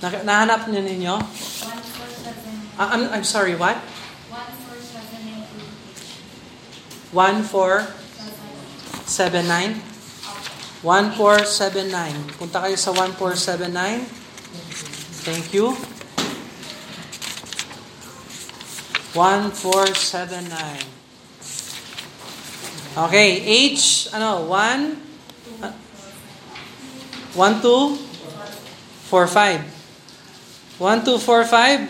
Nak- 0.00 0.24
nahanap 0.24 0.68
niyo 0.68 0.80
ninyo? 0.84 1.14
147. 1.20 2.80
Ah, 2.80 2.92
I'm, 2.96 3.08
I'm 3.12 3.24
sorry, 3.24 3.56
what? 3.56 3.76
1479. 7.16 7.96
1479? 9.08 9.80
1479. 10.84 12.36
Punta 12.36 12.60
kayo 12.60 12.76
sa 12.76 12.92
1479. 12.92 14.04
Thank 15.24 15.56
you. 15.56 15.72
1479. 19.16 20.84
Okay, 22.96 23.28
H, 23.72 24.08
ano, 24.12 24.44
1, 24.48 24.96
1, 27.32 27.60
2, 27.60 27.96
4, 29.08 29.28
5. 29.28 29.64
1, 30.80 31.04
2, 31.04 31.16
4, 31.20 31.44
5. 31.44 31.88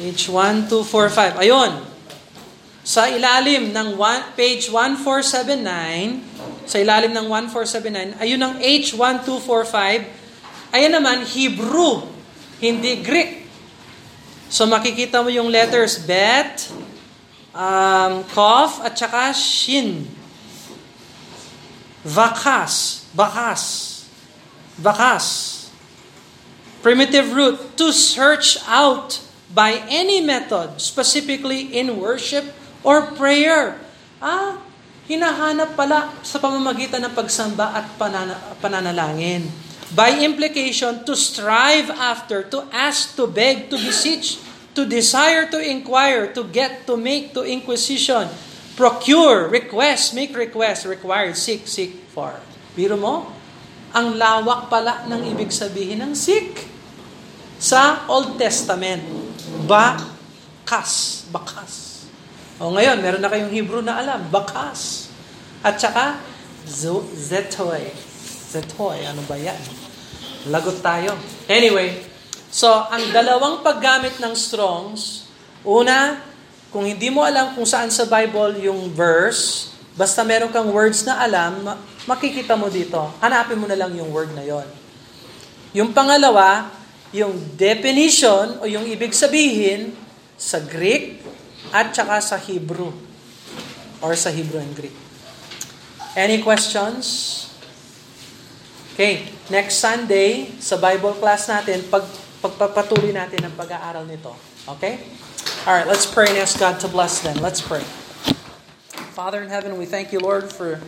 H, 0.00 0.28
1, 0.28 0.68
2, 0.68 0.84
4, 0.84 1.08
5. 1.08 1.40
Ayun. 1.40 1.89
Sa 2.80 3.12
ilalim 3.12 3.76
ng 3.76 4.00
one, 4.00 4.24
page 4.32 4.72
1479, 4.72 6.24
sa 6.64 6.80
ilalim 6.80 7.12
ng 7.12 7.28
1479, 7.28 8.16
ayun 8.16 8.40
ang 8.40 8.56
H1245, 8.56 9.76
ayan 10.72 10.92
naman 10.96 11.28
Hebrew, 11.28 12.08
hindi 12.56 13.04
Greek. 13.04 13.44
So 14.48 14.64
makikita 14.64 15.20
mo 15.20 15.28
yung 15.28 15.52
letters 15.52 16.00
bet, 16.00 16.72
um, 17.52 18.24
kof, 18.32 18.80
at 18.80 18.96
saka 18.96 19.36
shin. 19.36 20.08
Vakas, 22.00 23.04
bakas, 23.12 23.62
bakas. 24.80 25.26
Primitive 26.80 27.28
root, 27.36 27.76
to 27.76 27.92
search 27.92 28.56
out 28.64 29.20
by 29.52 29.84
any 29.92 30.24
method, 30.24 30.80
specifically 30.80 31.76
in 31.76 32.00
worship 32.00 32.56
or 32.84 33.12
prayer. 33.16 33.76
Ah, 34.20 34.60
hinahanap 35.10 35.74
pala 35.74 36.14
sa 36.22 36.38
pamamagitan 36.38 37.02
ng 37.02 37.12
pagsamba 37.16 37.74
at 37.74 37.86
panana- 37.98 38.38
pananalangin. 38.62 39.50
By 39.90 40.22
implication, 40.22 41.02
to 41.02 41.18
strive 41.18 41.90
after, 41.90 42.46
to 42.54 42.70
ask, 42.70 43.18
to 43.18 43.26
beg, 43.26 43.66
to 43.74 43.76
beseech, 43.76 44.38
to 44.78 44.86
desire, 44.86 45.50
to 45.50 45.58
inquire, 45.58 46.30
to 46.30 46.46
get, 46.46 46.86
to 46.86 46.94
make, 46.94 47.34
to 47.34 47.42
inquisition, 47.42 48.30
procure, 48.78 49.50
request, 49.50 50.14
make 50.14 50.30
request, 50.30 50.86
required, 50.86 51.34
seek, 51.34 51.66
seek 51.66 52.06
for. 52.14 52.38
Biro 52.78 52.94
mo, 52.94 53.34
ang 53.90 54.14
lawak 54.14 54.70
pala 54.70 55.10
ng 55.10 55.34
ibig 55.34 55.50
sabihin 55.50 56.06
ng 56.06 56.14
seek. 56.14 56.70
Sa 57.58 58.06
Old 58.06 58.38
Testament, 58.38 59.02
bakas, 59.66 61.26
bakas. 61.34 61.89
O 62.60 62.68
ngayon, 62.76 63.00
meron 63.00 63.24
na 63.24 63.32
kayong 63.32 63.48
Hebrew 63.48 63.80
na 63.80 63.96
alam, 63.96 64.28
bakas. 64.28 65.08
At 65.64 65.80
saka, 65.80 66.20
zetoy. 66.68 67.88
Zetoy, 68.52 69.00
ano 69.08 69.24
ba 69.24 69.40
yan? 69.40 69.56
Lagot 70.52 70.84
tayo. 70.84 71.16
Anyway, 71.48 72.04
so 72.52 72.68
ang 72.68 73.16
dalawang 73.16 73.64
paggamit 73.64 74.20
ng 74.20 74.36
Strongs, 74.36 75.24
una, 75.64 76.20
kung 76.68 76.84
hindi 76.84 77.08
mo 77.08 77.24
alam 77.24 77.56
kung 77.56 77.64
saan 77.64 77.88
sa 77.88 78.04
Bible 78.04 78.60
yung 78.60 78.92
verse, 78.92 79.72
basta 79.96 80.20
meron 80.20 80.52
kang 80.52 80.68
words 80.68 81.00
na 81.08 81.16
alam, 81.16 81.64
ma- 81.64 81.80
makikita 82.04 82.60
mo 82.60 82.68
dito. 82.68 83.00
Hanapin 83.24 83.56
mo 83.56 83.64
na 83.64 83.76
lang 83.80 83.96
yung 83.96 84.12
word 84.12 84.36
na 84.36 84.44
yon. 84.44 84.68
Yung 85.72 85.96
pangalawa, 85.96 86.68
yung 87.10 87.56
definition 87.56 88.60
o 88.60 88.68
yung 88.68 88.84
ibig 88.84 89.16
sabihin 89.16 89.96
sa 90.36 90.60
Greek 90.60 91.20
at 91.70 91.94
saka 91.94 92.18
sa 92.22 92.36
Hebrew 92.36 92.92
or 94.02 94.12
sa 94.18 94.30
Hebrew 94.30 94.58
and 94.58 94.74
Greek. 94.74 94.94
Any 96.18 96.42
questions? 96.42 97.46
Okay, 98.94 99.30
next 99.48 99.78
Sunday 99.78 100.50
sa 100.58 100.76
Bible 100.76 101.14
class 101.16 101.46
natin, 101.46 101.86
pag, 101.88 102.04
pagpapatuloy 102.42 103.14
natin 103.14 103.46
ang 103.46 103.54
pag-aaral 103.54 104.04
nito. 104.04 104.34
Okay? 104.66 105.00
All 105.64 105.72
right, 105.72 105.86
let's 105.86 106.04
pray 106.04 106.28
and 106.28 106.36
ask 106.36 106.58
God 106.58 106.82
to 106.82 106.88
bless 106.88 107.22
them. 107.22 107.38
Let's 107.38 107.62
pray. 107.62 107.84
Father 109.14 109.40
in 109.40 109.48
heaven, 109.48 109.78
we 109.78 109.86
thank 109.86 110.12
you, 110.12 110.20
Lord, 110.20 110.52
for 110.52 110.80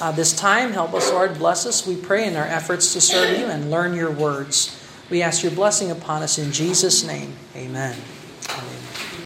uh, 0.00 0.12
this 0.12 0.32
time. 0.32 0.72
Help 0.72 0.94
us, 0.94 1.10
Lord. 1.10 1.38
Bless 1.38 1.64
us, 1.64 1.86
we 1.86 1.96
pray, 1.96 2.26
in 2.26 2.36
our 2.36 2.46
efforts 2.46 2.92
to 2.94 3.00
serve 3.00 3.38
you 3.38 3.46
and 3.46 3.70
learn 3.70 3.94
your 3.94 4.10
words. 4.10 4.76
We 5.10 5.22
ask 5.22 5.42
your 5.42 5.52
blessing 5.52 5.90
upon 5.90 6.22
us 6.22 6.38
in 6.38 6.52
Jesus' 6.52 7.04
name. 7.04 7.36
Amen. 7.54 7.96
Amen. 8.48 8.91